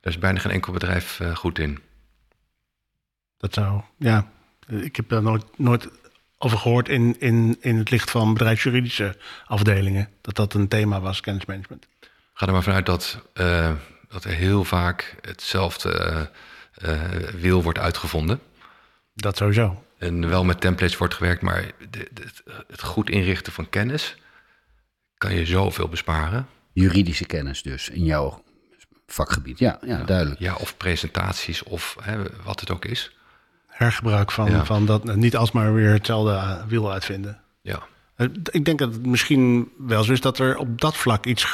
[0.01, 1.79] Daar is bijna geen enkel bedrijf uh, goed in.
[3.39, 4.31] Dat zou, ja.
[4.67, 5.89] Ik heb daar nooit, nooit
[6.39, 10.09] over gehoord in, in, in het licht van bedrijfsjuridische afdelingen.
[10.21, 11.87] Dat dat een thema was, kennismanagement.
[12.35, 13.73] Ga er maar vanuit dat, uh,
[14.09, 16.31] dat er heel vaak hetzelfde
[17.39, 18.41] wiel wordt uitgevonden.
[19.15, 19.85] Dat sowieso.
[19.99, 22.25] En wel met templates wordt gewerkt, maar de, de,
[22.69, 24.17] het goed inrichten van kennis
[25.19, 26.47] kan je zoveel besparen.
[26.73, 28.43] Juridische kennis dus, in jouw
[29.07, 29.59] vakgebied.
[29.59, 30.41] Ja, ja, duidelijk.
[30.41, 33.17] Ja, of presentaties of hè, wat het ook is.
[33.67, 37.41] Hergebruik van, van dat, niet alsmaar weer hetzelfde wiel uitvinden.
[37.61, 37.83] Ja.
[38.17, 41.47] Eh, ik denk dat het misschien wel zo is dat er op dat vlak iets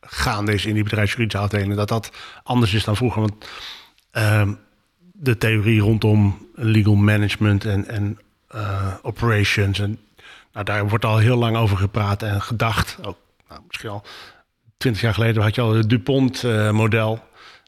[0.00, 1.76] gaande is in die bedrijfsjuridische afdelingen.
[1.76, 2.10] Dat dat
[2.42, 3.20] anders is dan vroeger.
[3.20, 3.48] Want
[4.12, 4.48] uh,
[5.12, 8.18] de theorie rondom legal management en, en
[8.54, 9.78] uh, operations.
[9.78, 9.98] En,
[10.54, 12.98] nou, daar wordt al heel lang over gepraat en gedacht.
[13.02, 13.16] Ook,
[13.48, 14.04] nou, misschien al
[14.76, 17.22] twintig jaar geleden had je al het DuPont-model.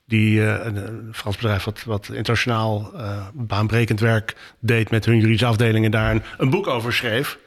[0.07, 5.47] die uh, een, Frans bedrijf wat, wat internationaal uh, baanbrekend werk deed met hun juridische
[5.47, 7.39] afdelingen, daar een, boek over schreef.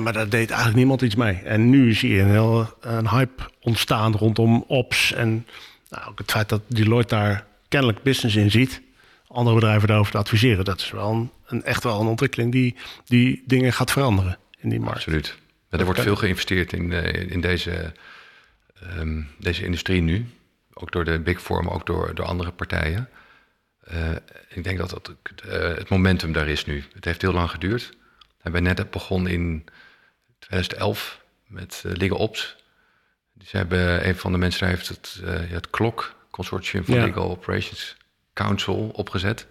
[0.00, 1.34] maar daar deed eigenlijk niemand iets mee.
[1.34, 5.12] En nu zie je een heel een hype ontstaan rondom ops.
[5.12, 5.46] En
[5.88, 8.84] nou, ook het feit dat Deloitte daar kennelijk business in ziet
[9.28, 10.64] andere bedrijven daarover te adviseren.
[10.64, 14.80] Dat is wel een, echt wel een ontwikkeling die, die dingen gaat veranderen in die
[14.80, 14.96] markt.
[14.96, 15.36] Absoluut.
[15.68, 17.92] er wordt veel geïnvesteerd in, uh, in deze,
[18.98, 20.26] um, deze industrie nu.
[20.72, 23.08] Ook door de Big Four, maar ook door, door andere partijen.
[23.92, 24.10] Uh,
[24.48, 25.12] ik denk dat dat,
[25.46, 26.84] uh, het momentum daar is nu.
[26.94, 27.88] Het heeft heel lang geduurd.
[28.18, 29.64] We hebben net begonnen in
[30.38, 32.56] 2011 met uh, Legal Ops.
[33.32, 37.96] Dus hebben, een van de mensen heeft het, het KLOK, Consortium for Legal Operations
[38.36, 39.46] Council opgezet.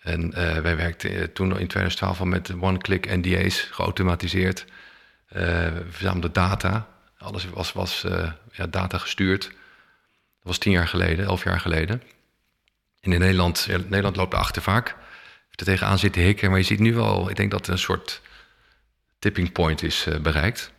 [0.00, 4.64] En uh, wij werkten eh, toen in 2012 al met one-click NDA's, geautomatiseerd.
[4.64, 6.88] Uh, we verzamelden data.
[7.18, 8.04] Alles was, was
[8.52, 9.42] ja, data gestuurd.
[9.42, 12.02] Dat was tien jaar geleden, elf jaar geleden.
[13.00, 14.88] En in Nederland, Nederland loopt achter vaak.
[15.50, 16.50] Er tegenaan zitten hikken.
[16.50, 18.20] Maar je ziet nu wel, ik denk dat een soort
[19.18, 20.72] tipping point is bereikt.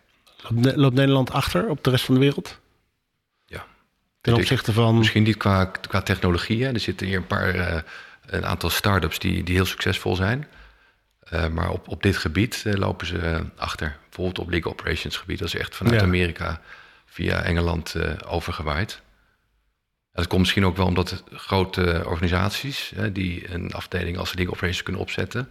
[0.49, 2.59] Loopt Nederland achter op de rest van de wereld?
[4.27, 4.97] Ten opzichte van...
[4.97, 6.65] Misschien niet qua, qua technologie.
[6.67, 7.77] Er zitten hier een paar, uh,
[8.25, 10.47] een aantal start-ups die, die heel succesvol zijn.
[11.33, 13.97] Uh, maar op, op dit gebied uh, lopen ze achter.
[14.03, 15.39] Bijvoorbeeld op legal operations gebied.
[15.39, 16.01] Dat is echt vanuit ja.
[16.01, 16.61] Amerika
[17.05, 19.01] via Engeland overgewaaid.
[20.11, 22.93] dat komt misschien ook wel omdat grote organisaties...
[23.11, 25.49] die een afdeling als legal operations kunnen opzetten...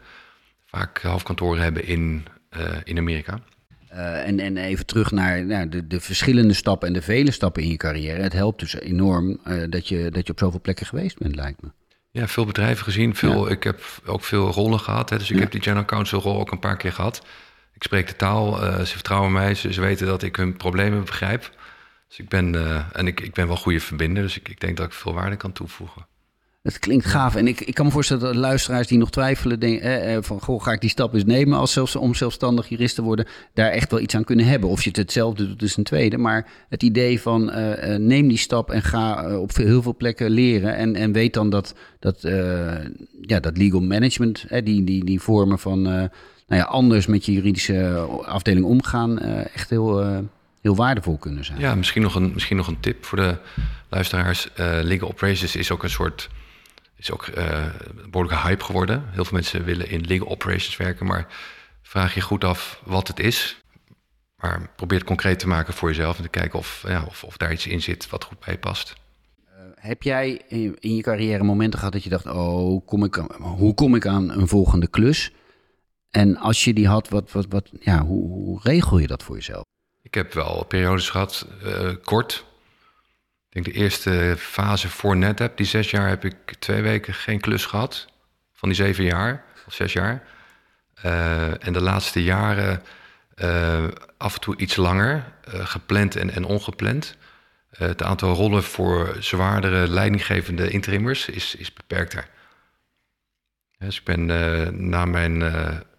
[0.66, 2.26] vaak hoofdkantoren hebben in,
[2.84, 3.40] in Amerika.
[3.96, 7.62] Uh, en, en even terug naar nou, de, de verschillende stappen en de vele stappen
[7.62, 8.22] in je carrière.
[8.22, 11.62] Het helpt dus enorm uh, dat, je, dat je op zoveel plekken geweest bent, lijkt
[11.62, 11.68] me.
[12.10, 13.14] Ja, veel bedrijven gezien.
[13.14, 13.52] Veel, ja.
[13.52, 15.10] Ik heb ook veel rollen gehad.
[15.10, 15.42] Hè, dus ik ja.
[15.42, 17.26] heb die general counsel rol ook een paar keer gehad.
[17.74, 18.64] Ik spreek de taal.
[18.64, 19.54] Uh, ze vertrouwen mij.
[19.54, 21.50] Ze, ze, weten dat ik hun problemen begrijp.
[22.08, 22.54] Dus ik ben,
[22.92, 24.22] en ik, ik ben wel goede verbinder.
[24.22, 26.06] Dus ik, ik denk dat ik veel waarde kan toevoegen.
[26.66, 27.34] Het klinkt gaaf.
[27.34, 29.60] En ik, ik kan me voorstellen dat luisteraars die nog twijfelen...
[29.60, 32.94] Denken, eh, van, goh, ga ik die stap eens nemen als zelfs, om zelfstandig jurist
[32.94, 33.26] te worden...
[33.54, 34.70] daar echt wel iets aan kunnen hebben.
[34.70, 36.18] Of je het hetzelfde doet, is een tweede.
[36.18, 40.30] Maar het idee van uh, neem die stap en ga uh, op heel veel plekken
[40.30, 40.76] leren...
[40.76, 42.20] en, en weet dan dat, dat,
[43.20, 45.82] ja, dat legal management, die, die, die vormen van...
[45.82, 46.10] nou
[46.46, 49.18] ja, anders met je juridische afdeling omgaan...
[49.54, 50.24] echt heel
[50.60, 51.58] heel waardevol kunnen zijn.
[51.58, 53.36] Ja, misschien nog een, misschien nog een tip voor de
[53.88, 54.48] luisteraars.
[54.82, 56.28] Legal operations is ook een soort
[56.96, 59.04] is ook een behoorlijke hype geworden.
[59.10, 61.26] Heel veel mensen willen in legal operations werken, maar
[61.82, 63.60] vraag je goed af wat het is.
[64.36, 67.36] Maar probeer het concreet te maken voor jezelf en te kijken of, ja, of, of
[67.36, 68.94] daar iets in zit wat goed bij past.
[69.44, 73.14] Uh, heb jij in, in, je carrière momenten gehad dat je dacht: oh, kom ik,
[73.38, 75.32] hoe kom ik aan een volgende klus?
[76.10, 79.34] En als je die had, wat, wat, wat, ja, hoe, hoe regel je dat voor
[79.34, 79.64] jezelf?
[80.02, 82.44] Ik heb wel periodes gehad, uh, kort,
[83.62, 87.66] denk de eerste fase voor NetApp, die zes jaar, heb ik twee weken geen klus
[87.66, 88.06] gehad.
[88.52, 90.22] Van die zeven jaar, of zes jaar.
[91.04, 92.82] Uh, en de laatste jaren
[93.36, 93.84] uh,
[94.16, 97.16] af en toe iets langer, uh, gepland en, en ongepland.
[97.76, 102.28] het aantal rollen voor zwaardere leidinggevende interimmers is, is beperkter.
[103.78, 104.26] Dus ik ben
[104.88, 105.42] na mijn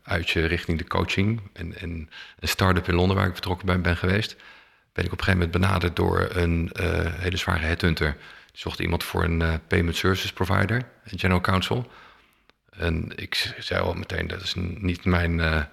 [0.03, 2.09] uitje richting de coaching en, en
[2.39, 4.35] een start-up in Londen waar ik betrokken ben geweest
[4.97, 8.11] ben ik op een gegeven moment benaderd door een uh, hele zware headhunter.
[8.51, 11.91] Die zocht iemand voor een uh, payment services provider, een general counsel.
[12.69, 15.63] En ik zei al meteen, dat is niet mijn uh,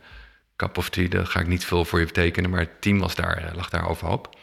[0.57, 2.51] cup of tea, daar ga ik niet veel voor je betekenen.
[2.51, 4.37] Maar het team was daar, lag daar overhoop.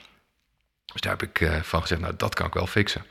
[0.85, 3.05] Dus daar heb ik van gezegd, nou dat kan ik wel fixen.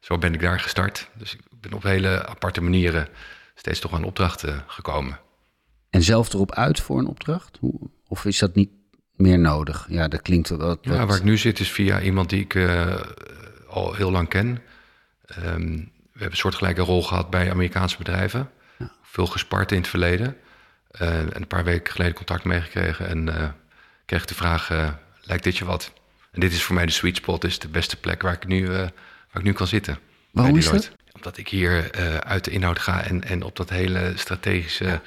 [0.00, 1.08] Zo ben ik daar gestart.
[1.14, 3.08] Dus ik ben op hele aparte manieren
[3.54, 5.18] steeds toch aan opdrachten gekomen.
[5.90, 7.58] En zelf erop uit voor een opdracht?
[8.08, 8.70] Of is dat niet
[9.16, 9.86] meer nodig.
[9.88, 10.78] Ja, dat klinkt wat...
[10.80, 12.94] Ja, waar ik nu zit is via iemand die ik uh,
[13.68, 14.46] al heel lang ken.
[14.46, 18.50] Um, we hebben een soortgelijke rol gehad bij Amerikaanse bedrijven.
[18.78, 18.92] Ja.
[19.02, 20.36] Veel gespart in het verleden.
[21.00, 23.08] Uh, en een paar weken geleden contact meegekregen.
[23.08, 23.48] En uh,
[24.04, 24.70] kreeg de vraag,
[25.20, 25.92] lijkt dit je wat?
[26.30, 27.44] En dit is voor mij de sweet spot.
[27.44, 28.92] is de beste plek waar ik nu, waar
[29.34, 29.98] ik nu kan zitten.
[30.30, 30.90] Waarom is dat?
[31.12, 31.90] Omdat ik hier
[32.20, 35.00] uit de inhoud ga en, en op dat hele strategische...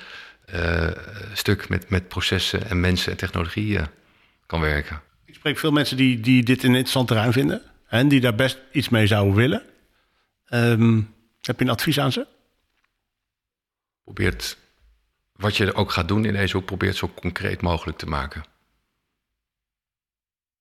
[1.34, 3.80] stuk met, met processen en mensen en technologie
[4.50, 5.02] kan werken.
[5.26, 8.58] Ik spreek veel mensen die, die dit een interessant terrein vinden en die daar best
[8.72, 9.64] iets mee zouden willen.
[10.54, 12.28] Um, heb je een advies aan ze?
[14.04, 14.56] Probeer
[15.34, 18.44] wat je ook gaat doen in deze hoek, probeer het zo concreet mogelijk te maken.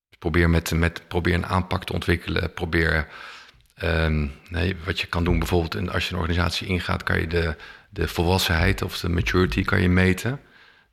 [0.09, 2.53] Dus probeer, met, met, probeer een aanpak te ontwikkelen.
[2.53, 3.07] Probeer
[3.83, 7.55] um, nee, wat je kan doen, bijvoorbeeld als je een organisatie ingaat, kan je de,
[7.89, 10.41] de volwassenheid of de maturity kan je meten.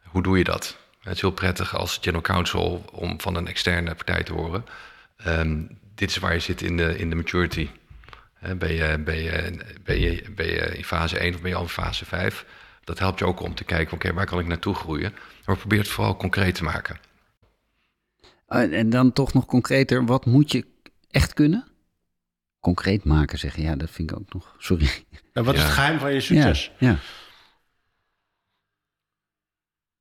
[0.03, 0.85] Hoe doe je dat?
[1.07, 4.65] Het is heel prettig als general counsel om van een externe partij te horen.
[5.27, 7.69] Um, dit is waar je zit in de, in de maturity.
[8.57, 11.63] ben, je, ben, je, ben, je, ben je in fase 1 of ben je al
[11.63, 12.47] in fase 5?
[12.85, 15.15] Dat helpt je ook om te kijken, oké, waar kan ik naartoe groeien?
[15.45, 16.99] Maar probeer het vooral concreet te maken.
[18.49, 20.67] En dan toch nog concreter, wat moet je
[21.11, 21.65] echt kunnen?
[22.61, 24.89] Concreet maken zeggen, ja, dat vind ik ook nog, sorry.
[25.33, 26.73] En wat is het geheim van je succes?
[26.79, 26.99] Ja, ja.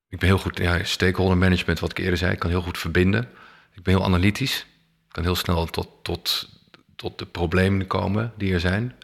[0.09, 2.31] Ik ben heel goed, ja, stakeholder management, wat ik eerder zei.
[2.31, 3.29] Ik kan heel goed verbinden.
[3.73, 4.59] Ik ben heel analytisch.
[5.07, 6.49] Ik kan heel snel tot, tot,
[6.95, 8.95] tot de problemen komen die er zijn.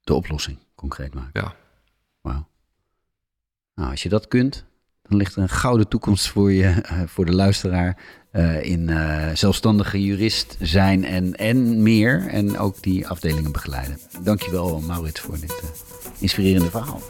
[0.00, 1.40] De oplossing concreet maken.
[1.40, 1.54] Ja.
[2.20, 2.48] Wauw.
[3.74, 4.64] Nou, als je dat kunt,
[5.02, 7.98] dan ligt er een gouden toekomst voor je, uh, voor de luisteraar.
[8.32, 12.26] Uh, in uh, zelfstandige jurist zijn en, en meer.
[12.26, 13.98] En ook die afdelingen begeleiden.
[14.22, 15.62] Dankjewel, Maurits, voor dit
[16.18, 17.00] inspirerende verhaal.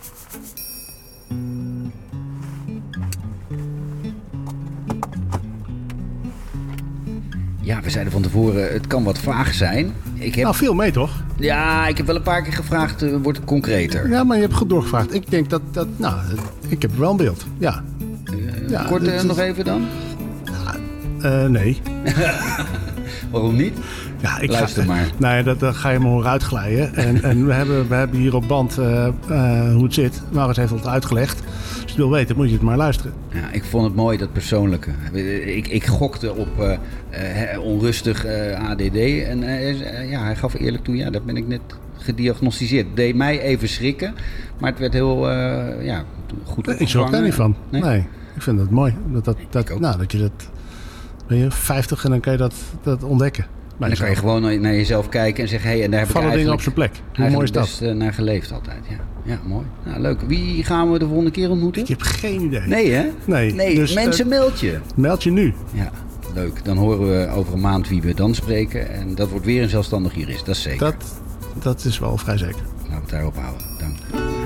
[7.63, 9.93] Ja, we zeiden van tevoren, het kan wat vaag zijn.
[10.15, 10.45] Ik heb...
[10.45, 11.25] Nou, veel mee toch?
[11.37, 14.09] Ja, ik heb wel een paar keer gevraagd, uh, wordt het concreter?
[14.09, 15.15] Ja, maar je hebt goed doorgevraagd.
[15.15, 16.21] Ik denk dat, dat nou,
[16.69, 17.83] ik heb wel een beeld, ja.
[18.35, 19.87] Uh, ja kort uh, nog even dan?
[21.51, 21.81] nee.
[23.33, 23.79] Waarom niet?
[24.21, 25.11] Ja, ik Luister ga, maar.
[25.19, 26.95] Nou dat, dat ga je me horen uitglijden.
[26.95, 30.23] En, en we, hebben, we hebben hier op band hoe het zit.
[30.31, 31.43] Maurits heeft het uitgelegd
[31.93, 33.13] je wil weten, moet je het maar luisteren.
[33.33, 34.91] Ja, ik vond het mooi, dat persoonlijke.
[35.57, 38.27] Ik, ik gokte op uh, onrustig
[38.57, 38.97] ADD.
[38.97, 39.39] En
[40.09, 41.61] ja, hij gaf eerlijk toe, ja, dat ben ik net
[41.97, 42.87] gediagnosticeerd.
[42.95, 44.15] Deed mij even schrikken,
[44.61, 45.31] maar het werd heel
[45.81, 46.05] ja,
[46.45, 47.57] goed Ik schrok daar niet van.
[47.71, 48.07] Nee?
[48.35, 48.95] ik vind het mooi.
[49.13, 50.51] Dat, dat, dat, nou, dat je dat...
[51.33, 53.45] Ben je 50 en dan kan je dat, dat ontdekken.
[53.79, 55.71] En dan kan je gewoon naar jezelf kijken en zeggen...
[55.71, 56.91] Hey, en daar heb Vallen ik dingen op zijn plek.
[57.15, 57.63] Hoe mooi is dat?
[57.63, 58.97] best naar geleefd altijd, ja.
[59.25, 59.67] Ja, mooi.
[59.85, 60.21] Nou, leuk.
[60.21, 61.83] Wie gaan we de volgende keer ontmoeten?
[61.83, 62.61] Ik heb geen idee.
[62.61, 63.09] Nee, hè?
[63.25, 63.55] Nee.
[63.55, 64.79] nee dus, mensen, uh, meld je.
[64.97, 65.55] Meld je nu.
[65.73, 65.91] Ja,
[66.35, 66.65] leuk.
[66.65, 68.91] Dan horen we over een maand wie we dan spreken.
[68.91, 70.79] En dat wordt weer een zelfstandig jurist, dat is zeker.
[70.79, 71.23] Dat,
[71.63, 72.63] dat is wel vrij zeker.
[72.77, 73.67] Laten we het daarop houden.
[73.79, 74.42] Dank.